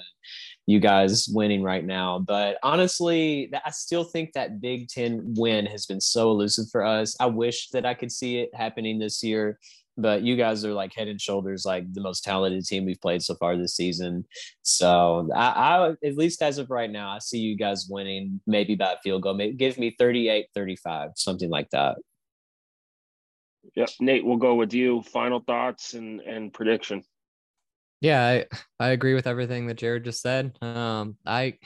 you 0.71 0.79
guys 0.79 1.27
winning 1.29 1.61
right 1.61 1.85
now. 1.85 2.17
But 2.19 2.57
honestly, 2.63 3.51
I 3.65 3.71
still 3.71 4.05
think 4.05 4.31
that 4.33 4.61
Big 4.61 4.87
Ten 4.87 5.33
win 5.35 5.65
has 5.65 5.85
been 5.85 5.99
so 5.99 6.31
elusive 6.31 6.69
for 6.71 6.85
us. 6.85 7.15
I 7.19 7.25
wish 7.25 7.69
that 7.69 7.85
I 7.85 7.93
could 7.93 8.11
see 8.11 8.39
it 8.39 8.55
happening 8.55 8.97
this 8.97 9.21
year. 9.21 9.59
but 9.97 10.21
you 10.21 10.37
guys 10.37 10.63
are 10.63 10.73
like 10.73 10.95
head 10.95 11.09
and 11.09 11.19
shoulders 11.19 11.65
like 11.65 11.83
the 11.93 12.01
most 12.01 12.23
talented 12.23 12.65
team 12.65 12.85
we've 12.85 13.01
played 13.01 13.21
so 13.21 13.35
far 13.35 13.57
this 13.57 13.75
season. 13.75 14.25
So 14.61 15.29
I, 15.35 15.47
I 15.47 15.89
at 16.07 16.15
least 16.15 16.41
as 16.41 16.57
of 16.57 16.71
right 16.71 16.89
now, 16.89 17.09
I 17.09 17.19
see 17.19 17.39
you 17.39 17.57
guys 17.57 17.87
winning 17.89 18.39
maybe 18.47 18.75
by 18.75 18.95
field 19.03 19.23
goal. 19.23 19.33
Maybe 19.33 19.53
give 19.57 19.77
me 19.77 19.93
38, 19.99 20.47
35, 20.55 21.11
something 21.15 21.49
like 21.49 21.69
that. 21.71 21.97
Yep. 23.75 23.89
Nate, 23.99 24.25
we'll 24.25 24.37
go 24.37 24.55
with 24.55 24.73
you. 24.73 25.01
Final 25.03 25.41
thoughts 25.41 25.93
and, 25.93 26.21
and 26.21 26.53
prediction. 26.53 27.03
Yeah, 28.01 28.25
I, 28.25 28.45
I 28.79 28.89
agree 28.89 29.13
with 29.13 29.27
everything 29.27 29.67
that 29.67 29.77
Jared 29.77 30.03
just 30.03 30.21
said. 30.21 30.57
Um, 30.61 31.17
I 31.25 31.57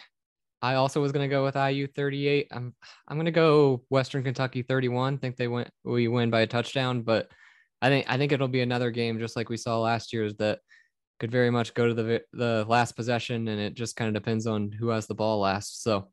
I 0.62 0.76
also 0.76 1.02
was 1.02 1.12
gonna 1.12 1.30
go 1.30 1.46
with 1.46 1.56
IU 1.56 1.88
38. 1.88 2.48
I'm 2.52 2.76
I'm 3.08 3.18
gonna 3.18 3.32
go 3.32 3.84
Western 3.90 4.24
Kentucky 4.24 4.62
31. 4.62 5.18
Think 5.18 5.38
they 5.38 5.48
went 5.48 5.70
we 5.84 6.08
win 6.10 6.30
by 6.30 6.42
a 6.42 6.48
touchdown, 6.48 7.02
but 7.04 7.30
I 7.82 7.90
think 7.90 8.06
I 8.10 8.18
think 8.18 8.34
it'll 8.34 8.50
be 8.50 8.62
another 8.62 8.92
game 8.92 9.18
just 9.18 9.36
like 9.36 9.48
we 9.48 9.58
saw 9.58 9.80
last 9.80 10.12
year's 10.12 10.36
that 10.36 10.60
could 11.20 11.32
very 11.32 11.50
much 11.50 11.74
go 11.74 11.88
to 11.88 11.94
the 11.94 12.22
the 12.34 12.66
last 12.68 12.98
possession, 12.98 13.48
and 13.48 13.62
it 13.62 13.74
just 13.74 13.96
kind 13.96 14.10
of 14.10 14.22
depends 14.22 14.46
on 14.46 14.72
who 14.72 14.90
has 14.90 15.08
the 15.08 15.16
ball 15.16 15.40
last. 15.40 15.84
So 15.84 16.10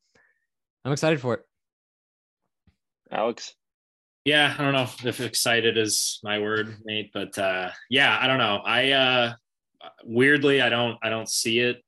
I'm 0.85 0.93
excited 0.93 1.21
for 1.21 1.35
it. 1.35 1.41
Alex. 3.11 3.55
Yeah, 4.25 4.55
I 4.57 4.63
don't 4.63 4.73
know 4.73 4.87
if 5.05 5.21
excited 5.21 5.77
is 5.77 6.21
my 6.23 6.39
word, 6.39 6.77
Nate, 6.85 7.11
but 7.13 7.37
uh, 7.39 7.71
yeah, 7.91 8.17
I 8.21 8.29
don't 8.29 8.39
know. 8.39 8.61
I 8.65 8.93
uh, 8.93 9.33
weirdly, 10.05 10.61
I 10.61 10.69
don't, 10.69 10.99
I 11.03 11.09
don't 11.09 11.29
see 11.29 11.61
it 11.61 11.83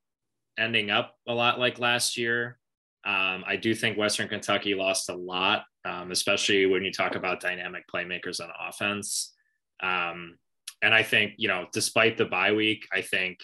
ending 0.59 0.91
up 0.91 1.15
a 1.29 1.35
lot 1.35 1.59
like 1.59 1.79
last 1.79 2.17
year. 2.17 2.59
Um, 3.05 3.45
I 3.47 3.57
do 3.57 3.75
think 3.75 3.99
Western 3.99 4.29
Kentucky 4.29 4.75
lost 4.75 5.11
a 5.11 5.15
lot, 5.15 5.65
um, 5.85 6.11
especially 6.11 6.67
when 6.67 6.85
you 6.85 6.93
talk 6.93 7.17
about 7.17 7.41
dynamic 7.41 7.85
playmakers 7.93 8.41
on 8.41 8.49
offense. 8.67 9.35
Um, 9.83 10.39
and 10.81 10.95
I 10.95 11.03
think, 11.03 11.35
you 11.37 11.49
know, 11.49 11.67
despite 11.73 12.17
the 12.17 12.25
bye 12.25 12.53
week, 12.53 12.87
I 12.93 13.03
think 13.03 13.39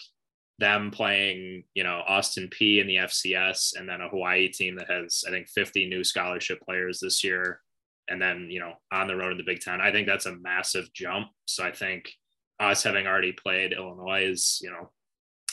them 0.58 0.90
playing, 0.90 1.64
you 1.74 1.84
know, 1.84 2.02
Austin 2.06 2.48
Peay 2.48 2.80
in 2.80 2.86
the 2.86 2.96
FCS 2.96 3.78
and 3.78 3.88
then 3.88 4.00
a 4.00 4.08
Hawaii 4.08 4.48
team 4.48 4.76
that 4.76 4.90
has, 4.90 5.24
I 5.26 5.30
think, 5.30 5.48
50 5.48 5.88
new 5.88 6.04
scholarship 6.04 6.60
players 6.62 7.00
this 7.00 7.22
year 7.22 7.60
and 8.10 8.20
then 8.20 8.48
you 8.50 8.60
know 8.60 8.74
on 8.92 9.06
the 9.06 9.16
road 9.16 9.32
in 9.32 9.38
the 9.38 9.44
Big 9.44 9.60
Ten. 9.60 9.80
I 9.80 9.90
think 9.90 10.06
that's 10.06 10.26
a 10.26 10.36
massive 10.36 10.92
jump. 10.92 11.28
So 11.46 11.64
I 11.64 11.72
think 11.72 12.12
us 12.60 12.82
having 12.82 13.06
already 13.06 13.32
played 13.32 13.72
Illinois 13.72 14.24
is 14.24 14.60
you 14.62 14.70
know 14.70 14.90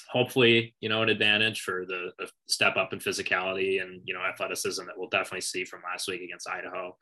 hopefully 0.09 0.75
you 0.79 0.89
know 0.89 1.01
an 1.01 1.09
advantage 1.09 1.61
for 1.61 1.85
the, 1.85 2.11
the 2.19 2.29
step 2.47 2.75
up 2.77 2.93
in 2.93 2.99
physicality 2.99 3.81
and 3.81 4.01
you 4.05 4.13
know 4.13 4.21
athleticism 4.21 4.85
that 4.85 4.97
we'll 4.97 5.09
definitely 5.09 5.41
see 5.41 5.65
from 5.65 5.81
last 5.89 6.07
week 6.07 6.21
against 6.21 6.49
Idaho. 6.49 6.95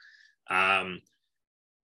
Um, 0.49 1.01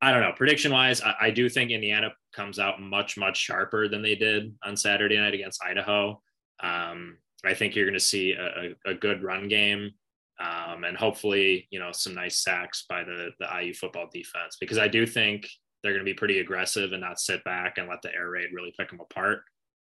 I 0.03 0.11
don't 0.11 0.21
know. 0.21 0.33
Prediction 0.35 0.71
wise, 0.71 1.01
I, 1.01 1.13
I, 1.21 1.29
do 1.31 1.47
think 1.47 1.69
Indiana 1.69 2.09
comes 2.33 2.57
out 2.57 2.81
much, 2.81 3.17
much 3.17 3.37
sharper 3.37 3.87
than 3.87 4.01
they 4.01 4.15
did 4.15 4.53
on 4.63 4.75
Saturday 4.75 5.17
night 5.17 5.35
against 5.35 5.63
Idaho. 5.63 6.19
Um, 6.61 7.17
I 7.45 7.53
think 7.53 7.75
you're 7.75 7.85
going 7.85 7.93
to 7.93 7.99
see 7.99 8.33
a, 8.33 8.45
a, 8.87 8.91
a, 8.91 8.93
good 8.95 9.23
run 9.23 9.47
game 9.47 9.91
um, 10.39 10.83
and 10.83 10.97
hopefully, 10.97 11.67
you 11.69 11.79
know, 11.79 11.91
some 11.91 12.15
nice 12.15 12.43
sacks 12.43 12.85
by 12.89 13.03
the 13.03 13.29
the 13.39 13.47
IU 13.61 13.73
football 13.73 14.09
defense 14.11 14.57
because 14.59 14.77
I 14.77 14.87
do 14.87 15.05
think 15.05 15.47
they're 15.83 15.93
going 15.93 16.05
to 16.05 16.09
be 16.11 16.13
pretty 16.13 16.39
aggressive 16.39 16.91
and 16.91 17.01
not 17.01 17.19
sit 17.19 17.43
back 17.43 17.77
and 17.77 17.87
let 17.87 18.01
the 18.01 18.13
air 18.13 18.29
raid 18.29 18.49
really 18.53 18.73
pick 18.77 18.89
them 18.89 18.99
apart. 18.99 19.41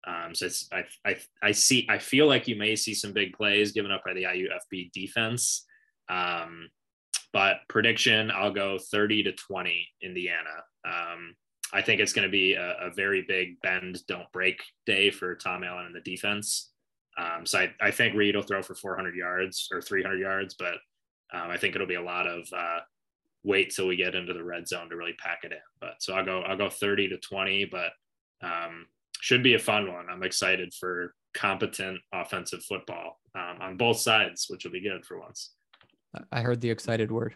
Um, 0.07 0.33
so 0.33 0.47
it's 0.47 0.67
I, 0.71 0.83
I 1.05 1.17
I 1.43 1.51
see 1.51 1.85
I 1.89 1.99
feel 1.99 2.27
like 2.27 2.47
you 2.47 2.55
may 2.55 2.75
see 2.75 2.93
some 2.93 3.13
big 3.13 3.33
plays 3.33 3.71
given 3.71 3.91
up 3.91 4.03
by 4.03 4.13
the 4.13 4.23
IUFB 4.23 4.91
defense. 4.93 5.65
Um, 6.09 6.69
but 7.33 7.57
prediction, 7.69 8.31
I'll 8.31 8.51
go 8.51 8.77
30 8.77 9.23
to 9.23 9.31
20 9.31 9.87
Indiana. 10.01 10.49
Um, 10.85 11.35
I 11.73 11.81
think 11.81 12.01
it's 12.01 12.13
going 12.13 12.27
to 12.27 12.31
be 12.31 12.53
a, 12.55 12.75
a, 12.81 12.91
very 12.91 13.21
big 13.21 13.61
bend, 13.61 14.05
don't 14.07 14.29
break 14.33 14.61
day 14.85 15.09
for 15.09 15.35
Tom 15.35 15.63
Allen 15.63 15.85
and 15.85 15.95
the 15.95 16.01
defense. 16.01 16.71
Um, 17.17 17.45
so 17.45 17.59
I, 17.59 17.73
I 17.79 17.91
think 17.91 18.15
Reed 18.15 18.35
will 18.35 18.43
throw 18.43 18.61
for 18.61 18.75
400 18.75 19.15
yards 19.15 19.69
or 19.71 19.81
300 19.81 20.19
yards, 20.19 20.55
but 20.59 20.73
um, 21.33 21.49
I 21.49 21.57
think 21.57 21.75
it'll 21.75 21.87
be 21.87 21.95
a 21.95 22.01
lot 22.01 22.27
of 22.27 22.45
uh, 22.53 22.79
wait 23.43 23.73
till 23.73 23.87
we 23.87 23.95
get 23.95 24.15
into 24.15 24.33
the 24.33 24.43
red 24.43 24.67
zone 24.67 24.89
to 24.89 24.95
really 24.95 25.15
pack 25.17 25.39
it 25.43 25.51
in. 25.51 25.57
But 25.79 25.95
so 25.99 26.13
I'll 26.13 26.25
go 26.25 26.41
I'll 26.41 26.57
go 26.57 26.69
30 26.69 27.09
to 27.09 27.17
20, 27.17 27.65
but 27.65 27.91
um, 28.43 28.87
should 29.19 29.43
be 29.43 29.55
a 29.55 29.59
fun 29.59 29.91
one. 29.91 30.07
I'm 30.09 30.23
excited 30.23 30.73
for 30.79 31.13
competent 31.33 31.99
offensive 32.13 32.63
football 32.63 33.19
um, 33.35 33.57
on 33.61 33.77
both 33.77 33.97
sides, 33.97 34.47
which 34.49 34.63
will 34.63 34.71
be 34.71 34.81
good 34.81 35.05
for 35.05 35.19
once. 35.19 35.51
I 36.31 36.41
heard 36.41 36.61
the 36.61 36.69
excited 36.69 37.11
word. 37.11 37.35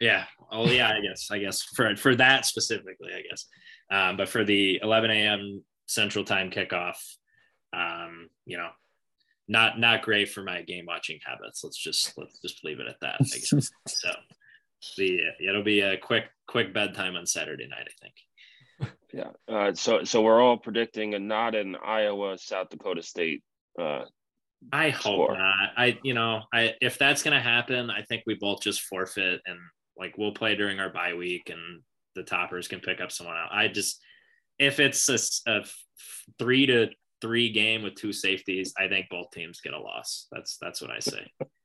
Yeah. 0.00 0.24
Oh 0.50 0.66
yeah. 0.66 0.90
I 0.90 1.00
guess. 1.00 1.28
I 1.30 1.38
guess 1.38 1.62
for 1.62 1.94
for 1.96 2.14
that 2.16 2.46
specifically. 2.46 3.12
I 3.14 3.22
guess. 3.28 3.46
Um, 3.90 4.16
but 4.16 4.28
for 4.28 4.44
the 4.44 4.80
11 4.82 5.10
a.m. 5.10 5.64
Central 5.86 6.24
Time 6.24 6.50
kickoff, 6.50 6.96
um, 7.72 8.28
you 8.46 8.56
know, 8.56 8.68
not 9.48 9.78
not 9.78 10.02
great 10.02 10.30
for 10.30 10.42
my 10.42 10.62
game 10.62 10.86
watching 10.86 11.18
habits. 11.24 11.62
Let's 11.64 11.76
just 11.76 12.16
let's 12.16 12.38
just 12.40 12.64
leave 12.64 12.80
it 12.80 12.86
at 12.86 13.00
that. 13.00 13.24
so 13.88 14.10
the 14.96 15.20
it'll 15.40 15.62
be 15.62 15.80
a 15.80 15.96
quick 15.96 16.24
quick 16.46 16.72
bedtime 16.74 17.16
on 17.16 17.26
Saturday 17.26 17.68
night, 17.68 17.88
I 17.88 18.02
think. 18.02 18.14
Yeah. 19.12 19.30
Uh, 19.48 19.74
so 19.74 20.04
so 20.04 20.22
we're 20.22 20.40
all 20.40 20.56
predicting 20.56 21.14
a 21.14 21.18
not 21.18 21.56
an 21.56 21.74
Iowa 21.84 22.38
South 22.38 22.68
Dakota 22.70 23.02
State. 23.02 23.42
Uh, 23.76 24.04
I 24.72 24.90
hope 24.90 25.26
score. 25.26 25.36
not. 25.36 25.70
I 25.76 25.98
you 26.04 26.14
know 26.14 26.42
I 26.54 26.74
if 26.80 26.96
that's 26.96 27.24
gonna 27.24 27.40
happen, 27.40 27.90
I 27.90 28.02
think 28.02 28.22
we 28.24 28.34
both 28.34 28.62
just 28.62 28.82
forfeit 28.82 29.40
and 29.46 29.58
like 29.96 30.16
we'll 30.16 30.32
play 30.32 30.54
during 30.54 30.78
our 30.78 30.90
bye 30.90 31.14
week 31.14 31.50
and 31.50 31.82
the 32.14 32.22
toppers 32.22 32.68
can 32.68 32.78
pick 32.78 33.00
up 33.00 33.10
someone 33.10 33.36
out. 33.36 33.52
I 33.52 33.66
just 33.66 34.00
if 34.60 34.78
it's 34.78 35.08
a, 35.08 35.18
a 35.50 35.64
three 36.38 36.66
to 36.66 36.90
three 37.20 37.50
game 37.50 37.82
with 37.82 37.96
two 37.96 38.12
safeties, 38.12 38.74
I 38.78 38.88
think 38.88 39.08
both 39.10 39.30
teams 39.32 39.60
get 39.60 39.74
a 39.74 39.80
loss. 39.80 40.26
That's 40.30 40.56
that's 40.58 40.80
what 40.80 40.90
I 40.90 41.00
say. 41.00 41.26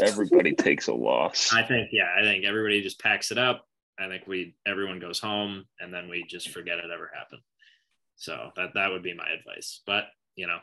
everybody 0.00 0.54
takes 0.54 0.88
a 0.88 0.94
loss. 0.94 1.52
I 1.52 1.62
think 1.62 1.90
yeah, 1.92 2.08
I 2.16 2.22
think 2.22 2.44
everybody 2.44 2.82
just 2.82 3.00
packs 3.00 3.30
it 3.30 3.38
up. 3.38 3.66
I 3.98 4.08
think 4.08 4.26
we 4.26 4.54
everyone 4.66 4.98
goes 4.98 5.18
home 5.18 5.64
and 5.80 5.92
then 5.92 6.08
we 6.08 6.24
just 6.24 6.50
forget 6.50 6.78
it 6.78 6.90
ever 6.92 7.10
happened. 7.14 7.42
So 8.16 8.50
that 8.56 8.74
that 8.74 8.90
would 8.90 9.02
be 9.02 9.14
my 9.14 9.28
advice. 9.28 9.80
But 9.86 10.04
you 10.36 10.46
know, 10.46 10.58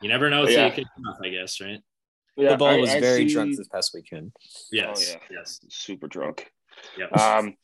you 0.00 0.08
never 0.08 0.30
know. 0.30 0.46
Yeah. 0.46 0.74
You 0.74 0.84
off, 1.08 1.18
I 1.22 1.28
guess, 1.28 1.60
right? 1.60 1.80
Yeah, 2.36 2.50
the 2.50 2.56
ball 2.56 2.80
was 2.80 2.90
I 2.90 3.00
very 3.00 3.28
see... 3.28 3.34
drunk 3.34 3.56
this 3.56 3.68
past 3.68 3.92
weekend. 3.94 4.32
Yes, 4.70 5.14
oh, 5.14 5.18
yeah. 5.30 5.38
yes, 5.38 5.60
super 5.68 6.08
drunk. 6.08 6.50
Yeah. 6.96 7.08
Um, 7.08 7.56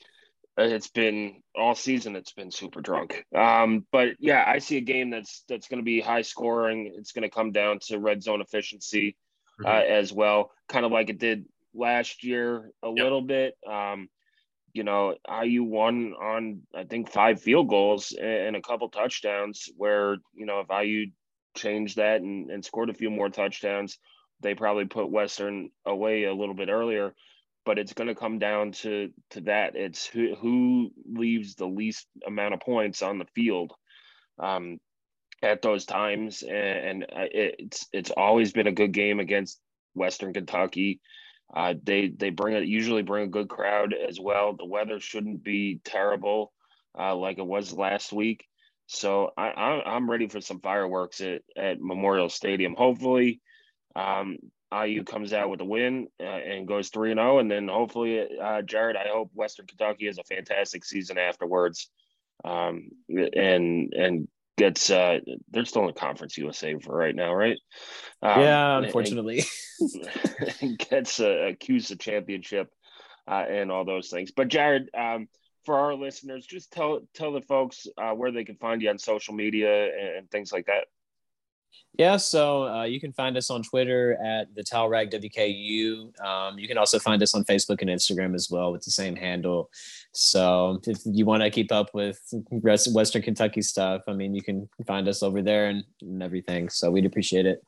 it's 0.59 0.89
been 0.89 1.43
all 1.57 1.75
season. 1.75 2.17
It's 2.17 2.33
been 2.33 2.51
super 2.51 2.81
drunk. 2.81 3.25
Um, 3.35 3.87
but 3.93 4.17
yeah, 4.19 4.45
I 4.47 4.59
see 4.59 4.77
a 4.77 4.83
game 4.83 5.09
that's 5.11 5.45
that's 5.49 5.69
going 5.69 5.79
to 5.79 5.85
be 5.85 6.01
high 6.01 6.23
scoring. 6.23 6.93
It's 6.97 7.13
going 7.13 7.23
to 7.23 7.31
come 7.31 7.53
down 7.53 7.79
to 7.87 7.99
red 7.99 8.23
zone 8.23 8.43
efficiency 8.43 9.17
uh, 9.65 9.69
mm-hmm. 9.69 9.93
as 9.93 10.13
well, 10.13 10.51
kind 10.69 10.85
of 10.85 10.93
like 10.93 11.11
it 11.11 11.19
did 11.19 11.47
last 11.75 12.25
year 12.25 12.71
a 12.83 12.89
yep. 12.89 13.05
little 13.05 13.23
bit. 13.23 13.57
Um, 13.69 14.09
you 14.73 14.85
know, 14.85 15.17
IU 15.43 15.65
won 15.65 16.15
on 16.21 16.63
I 16.75 16.85
think 16.85 17.11
five 17.11 17.41
field 17.41 17.69
goals 17.69 18.13
and, 18.13 18.55
a 18.55 18.61
couple 18.61 18.89
touchdowns. 18.91 19.69
Where 19.77 20.17
you 20.35 20.47
know 20.47 20.61
if 20.61 20.69
IU 20.71 21.07
changed 21.57 21.97
that 21.97 22.21
and, 22.21 22.51
and 22.51 22.65
scored 22.65 22.91
a 22.91 22.95
few 22.95 23.11
more 23.11 23.29
touchdowns, 23.29 23.99
they 24.41 24.55
probably 24.55 24.85
put 24.85 25.11
Western 25.11 25.71
away 25.87 26.25
a 26.25 26.35
little 26.35 26.55
bit 26.55 26.69
earlier 26.69 27.15
but 27.69 27.79
it's 27.79 27.93
going 27.93 28.09
to 28.09 28.15
come 28.15 28.39
down 28.39 28.73
to 28.73 29.11
to 29.29 29.43
that. 29.43 29.77
It's 29.77 30.07
who 30.07 30.35
who 30.37 30.91
leaves 31.05 31.55
the 31.55 31.67
least 31.67 32.07
amount 32.27 32.55
of 32.55 32.61
points 32.61 33.03
on 33.03 33.19
the 33.19 33.27
field 33.35 33.75
um, 34.39 34.79
at 35.43 35.63
those 35.63 35.85
times, 35.85 36.43
and, 36.43 36.53
and 36.53 37.07
it's 37.11 37.87
it's 37.93 38.11
always 38.11 38.53
been 38.53 38.67
a 38.67 38.73
good 38.73 38.93
game 38.93 39.21
against 39.21 39.61
Western 39.95 40.33
Kentucky. 40.33 41.01
Uh, 41.55 41.75
they 41.83 42.09
they 42.09 42.31
bring 42.31 42.55
it 42.55 42.65
usually 42.65 43.03
bring 43.03 43.25
a 43.25 43.31
good 43.31 43.49
crowd 43.49 43.95
as 43.95 44.21
well. 44.21 44.55
The 44.55 44.67
weather 44.67 45.01
shouldn't 45.01 45.43
be 45.43 45.81
terrible 45.85 46.53
uh, 46.99 47.15
like 47.15 47.39
it 47.39 47.47
was 47.47 47.73
last 47.73 48.13
week. 48.13 48.45
So 48.87 49.33
I, 49.37 49.83
am 49.85 50.11
ready 50.11 50.29
for 50.29 50.41
some 50.41 50.61
fireworks 50.61 51.21
at, 51.21 51.43
at 51.57 51.79
Memorial 51.79 52.31
Stadium. 52.31 52.75
Hopefully, 52.75 53.43
um, 53.95 54.39
IU 54.73 55.05
comes 55.05 55.35
out 55.35 55.51
with 55.51 55.61
a 55.61 55.65
win 55.65 56.09
uh, 56.19 56.25
and 56.25 56.67
goes 56.67 56.89
3 56.89 57.13
0. 57.13 57.39
And 57.39 57.51
then 57.51 57.69
hopefully, 57.69 58.27
uh, 58.43 58.63
Jared, 58.63 58.97
I 58.97 59.09
hope 59.13 59.31
Western 59.35 59.67
Kentucky 59.67 60.07
has 60.07 60.19
a 60.19 60.25
fantastic 60.25 60.87
season 60.87 61.19
afterwards 61.19 61.91
um, 62.45 62.89
and 63.09 63.93
and 63.93 64.29
gets, 64.59 64.91
uh, 64.91 65.21
they're 65.51 65.65
still 65.65 65.83
in 65.83 65.89
the 65.89 65.95
Conference 65.95 66.37
USA 66.37 66.75
for 66.79 66.95
right 66.95 67.15
now, 67.15 67.33
right? 67.33 67.57
Um, 68.21 68.41
yeah, 68.41 68.79
unfortunately. 68.79 69.45
And, 69.81 70.09
and 70.61 70.79
gets 70.91 71.21
a, 71.21 71.49
a 71.49 71.55
CUSA 71.55 71.99
championship 71.99 72.69
uh, 73.27 73.45
and 73.49 73.71
all 73.71 73.85
those 73.85 74.09
things. 74.09 74.33
But, 74.33 74.49
Jared, 74.49 74.91
um, 74.97 75.29
for 75.65 75.79
our 75.79 75.95
listeners, 75.95 76.47
just 76.47 76.73
tell 76.73 77.01
tell 77.15 77.33
the 77.33 77.43
folks 77.43 77.87
uh, 77.97 78.13
where 78.13 78.33
they 78.33 78.45
can 78.45 78.57
find 78.57 78.81
you 78.81 78.91
on 78.91 78.99
social 78.99 79.35
media 79.35 79.85
and, 79.85 80.17
and 80.17 80.31
things 80.31 80.53
like 80.53 80.67
that. 80.67 80.87
Yeah, 81.99 82.17
so 82.17 82.69
uh, 82.69 82.85
you 82.85 83.01
can 83.01 83.13
find 83.13 83.37
us 83.37 83.51
on 83.51 83.65
Twitter 83.65 84.17
at 84.25 84.55
the 84.55 84.63
Rack 84.89 85.11
WKU. 85.11 86.21
Um, 86.25 86.57
you 86.57 86.69
can 86.69 86.79
also 86.79 87.01
find 87.01 87.21
us 87.25 87.35
on 87.35 87.43
Facebook 87.45 87.81
and 87.81 87.91
Instagram 87.91 88.37
as 88.37 88.49
well 88.49 88.71
with 88.71 88.85
the 88.85 88.93
same 88.93 89.17
handle. 89.17 89.69
So 90.13 90.81
if 90.87 90.99
you 91.05 91.25
want 91.25 91.43
to 91.43 91.51
keep 91.51 91.73
up 91.73 91.91
with 91.95 92.21
Western 92.53 93.23
Kentucky 93.23 93.63
stuff, 93.63 94.03
I 94.07 94.13
mean, 94.13 94.33
you 94.33 94.43
can 94.43 94.69
find 94.87 95.09
us 95.09 95.25
over 95.25 95.43
there 95.43 95.67
and, 95.67 95.83
and 96.01 96.23
everything. 96.23 96.69
So 96.69 96.89
we'd 96.89 97.05
appreciate 97.05 97.47
it. 97.47 97.65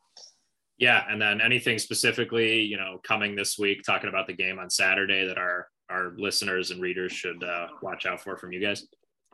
Yeah, 0.78 1.04
and 1.10 1.20
then 1.20 1.40
anything 1.40 1.78
specifically, 1.78 2.60
you 2.60 2.76
know, 2.76 3.00
coming 3.02 3.34
this 3.34 3.58
week, 3.58 3.82
talking 3.84 4.08
about 4.08 4.28
the 4.28 4.32
game 4.32 4.58
on 4.58 4.70
Saturday 4.70 5.26
that 5.26 5.38
our 5.38 5.66
our 5.90 6.14
listeners 6.16 6.70
and 6.70 6.80
readers 6.80 7.12
should 7.12 7.42
uh, 7.42 7.66
watch 7.82 8.06
out 8.06 8.22
for 8.22 8.38
from 8.38 8.52
you 8.52 8.60
guys. 8.60 8.86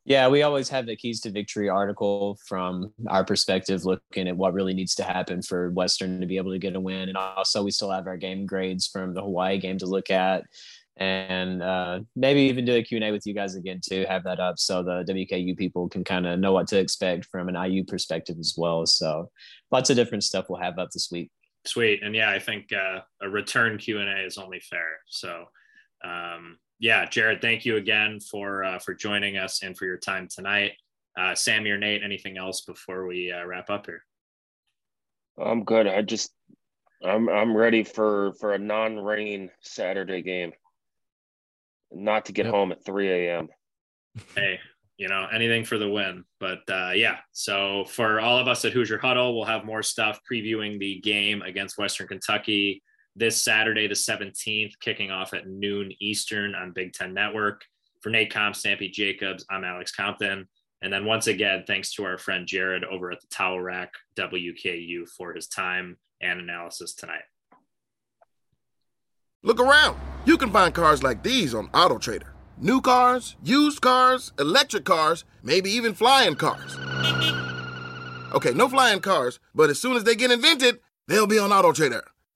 Yeah, 0.06 0.28
we 0.28 0.42
always 0.42 0.68
have 0.68 0.86
the 0.86 0.94
keys 0.94 1.20
to 1.22 1.32
victory 1.32 1.68
article 1.68 2.38
from 2.46 2.92
our 3.08 3.24
perspective, 3.24 3.84
looking 3.84 4.28
at 4.28 4.36
what 4.36 4.54
really 4.54 4.72
needs 4.72 4.94
to 4.94 5.02
happen 5.02 5.42
for 5.42 5.70
Western 5.70 6.20
to 6.20 6.28
be 6.28 6.36
able 6.36 6.52
to 6.52 6.60
get 6.60 6.76
a 6.76 6.80
win. 6.80 7.08
And 7.08 7.16
also, 7.16 7.64
we 7.64 7.72
still 7.72 7.90
have 7.90 8.06
our 8.06 8.16
game 8.16 8.46
grades 8.46 8.86
from 8.86 9.14
the 9.14 9.20
Hawaii 9.20 9.58
game 9.58 9.78
to 9.78 9.86
look 9.86 10.08
at. 10.08 10.44
And 10.96 11.60
uh, 11.60 12.00
maybe 12.14 12.42
even 12.42 12.64
do 12.64 12.76
a 12.76 12.84
Q&A 12.84 13.10
with 13.10 13.26
you 13.26 13.34
guys 13.34 13.56
again 13.56 13.80
to 13.88 14.06
have 14.06 14.22
that 14.22 14.38
up 14.38 14.60
so 14.60 14.84
the 14.84 15.04
WKU 15.12 15.56
people 15.56 15.88
can 15.88 16.04
kind 16.04 16.24
of 16.24 16.38
know 16.38 16.52
what 16.52 16.68
to 16.68 16.78
expect 16.78 17.24
from 17.24 17.48
an 17.48 17.56
IU 17.56 17.84
perspective 17.84 18.36
as 18.38 18.54
well. 18.56 18.86
So 18.86 19.28
lots 19.72 19.90
of 19.90 19.96
different 19.96 20.22
stuff 20.22 20.46
we'll 20.48 20.60
have 20.60 20.78
up 20.78 20.90
this 20.92 21.08
week. 21.10 21.32
Sweet. 21.64 22.04
And 22.04 22.14
yeah, 22.14 22.30
I 22.30 22.38
think 22.38 22.72
uh, 22.72 23.00
a 23.20 23.28
return 23.28 23.76
Q&A 23.76 24.24
is 24.24 24.38
only 24.38 24.60
fair. 24.60 25.00
So 25.08 25.46
um, 26.04 26.58
yeah, 26.78 27.06
Jared, 27.06 27.40
thank 27.40 27.64
you 27.64 27.76
again 27.76 28.20
for 28.20 28.64
uh, 28.64 28.78
for 28.78 28.94
joining 28.94 29.36
us 29.38 29.62
and 29.62 29.76
for 29.76 29.86
your 29.86 29.96
time 29.96 30.28
tonight. 30.28 30.72
Uh, 31.18 31.34
Sammy 31.34 31.70
or 31.70 31.78
Nate, 31.78 32.02
anything 32.02 32.36
else 32.36 32.62
before 32.62 33.06
we 33.06 33.32
uh, 33.32 33.44
wrap 33.46 33.70
up 33.70 33.86
here? 33.86 34.04
I'm 35.42 35.64
good. 35.64 35.86
I 35.86 36.02
just 36.02 36.32
I'm 37.02 37.28
I'm 37.28 37.56
ready 37.56 37.82
for 37.82 38.34
for 38.40 38.52
a 38.52 38.58
non-rain 38.58 39.50
Saturday 39.62 40.22
game. 40.22 40.52
Not 41.92 42.26
to 42.26 42.32
get 42.32 42.46
yep. 42.46 42.54
home 42.54 42.72
at 42.72 42.84
3 42.84 43.10
a.m. 43.10 43.48
Hey, 44.34 44.58
you 44.98 45.08
know 45.08 45.26
anything 45.32 45.64
for 45.64 45.78
the 45.78 45.88
win. 45.88 46.24
But 46.40 46.60
uh, 46.68 46.92
yeah, 46.94 47.18
so 47.32 47.84
for 47.86 48.20
all 48.20 48.38
of 48.38 48.48
us 48.48 48.64
at 48.64 48.72
Hoosier 48.72 48.98
Huddle, 48.98 49.34
we'll 49.34 49.44
have 49.44 49.64
more 49.64 49.82
stuff 49.82 50.20
previewing 50.30 50.78
the 50.78 51.00
game 51.00 51.42
against 51.42 51.78
Western 51.78 52.08
Kentucky 52.08 52.82
this 53.16 53.42
Saturday, 53.42 53.88
the 53.88 53.94
17th, 53.94 54.78
kicking 54.80 55.10
off 55.10 55.32
at 55.32 55.48
noon 55.48 55.90
Eastern 56.00 56.54
on 56.54 56.72
Big 56.72 56.92
Ten 56.92 57.14
Network. 57.14 57.64
For 58.02 58.10
Nate 58.10 58.32
Comp, 58.32 58.54
Stampy 58.54 58.92
Jacobs, 58.92 59.44
I'm 59.50 59.64
Alex 59.64 59.90
Compton. 59.90 60.46
And 60.82 60.92
then 60.92 61.06
once 61.06 61.26
again, 61.26 61.64
thanks 61.66 61.94
to 61.94 62.04
our 62.04 62.18
friend 62.18 62.46
Jared 62.46 62.84
over 62.84 63.10
at 63.10 63.20
the 63.20 63.26
Towel 63.28 63.60
Rack 63.60 63.90
WKU 64.18 65.08
for 65.08 65.32
his 65.32 65.48
time 65.48 65.96
and 66.20 66.38
analysis 66.38 66.94
tonight. 66.94 67.24
Look 69.42 69.60
around. 69.60 69.98
You 70.26 70.36
can 70.36 70.52
find 70.52 70.74
cars 70.74 71.02
like 71.02 71.22
these 71.22 71.54
on 71.54 71.68
AutoTrader. 71.68 72.28
New 72.58 72.80
cars, 72.80 73.36
used 73.42 73.80
cars, 73.80 74.32
electric 74.38 74.84
cars, 74.84 75.24
maybe 75.42 75.70
even 75.70 75.94
flying 75.94 76.34
cars. 76.34 76.76
Okay, 78.34 78.52
no 78.52 78.68
flying 78.68 79.00
cars, 79.00 79.40
but 79.54 79.70
as 79.70 79.80
soon 79.80 79.96
as 79.96 80.04
they 80.04 80.14
get 80.14 80.30
invented, 80.30 80.80
they'll 81.06 81.26
be 81.26 81.38
on 81.38 81.50
AutoTrader. 81.50 82.02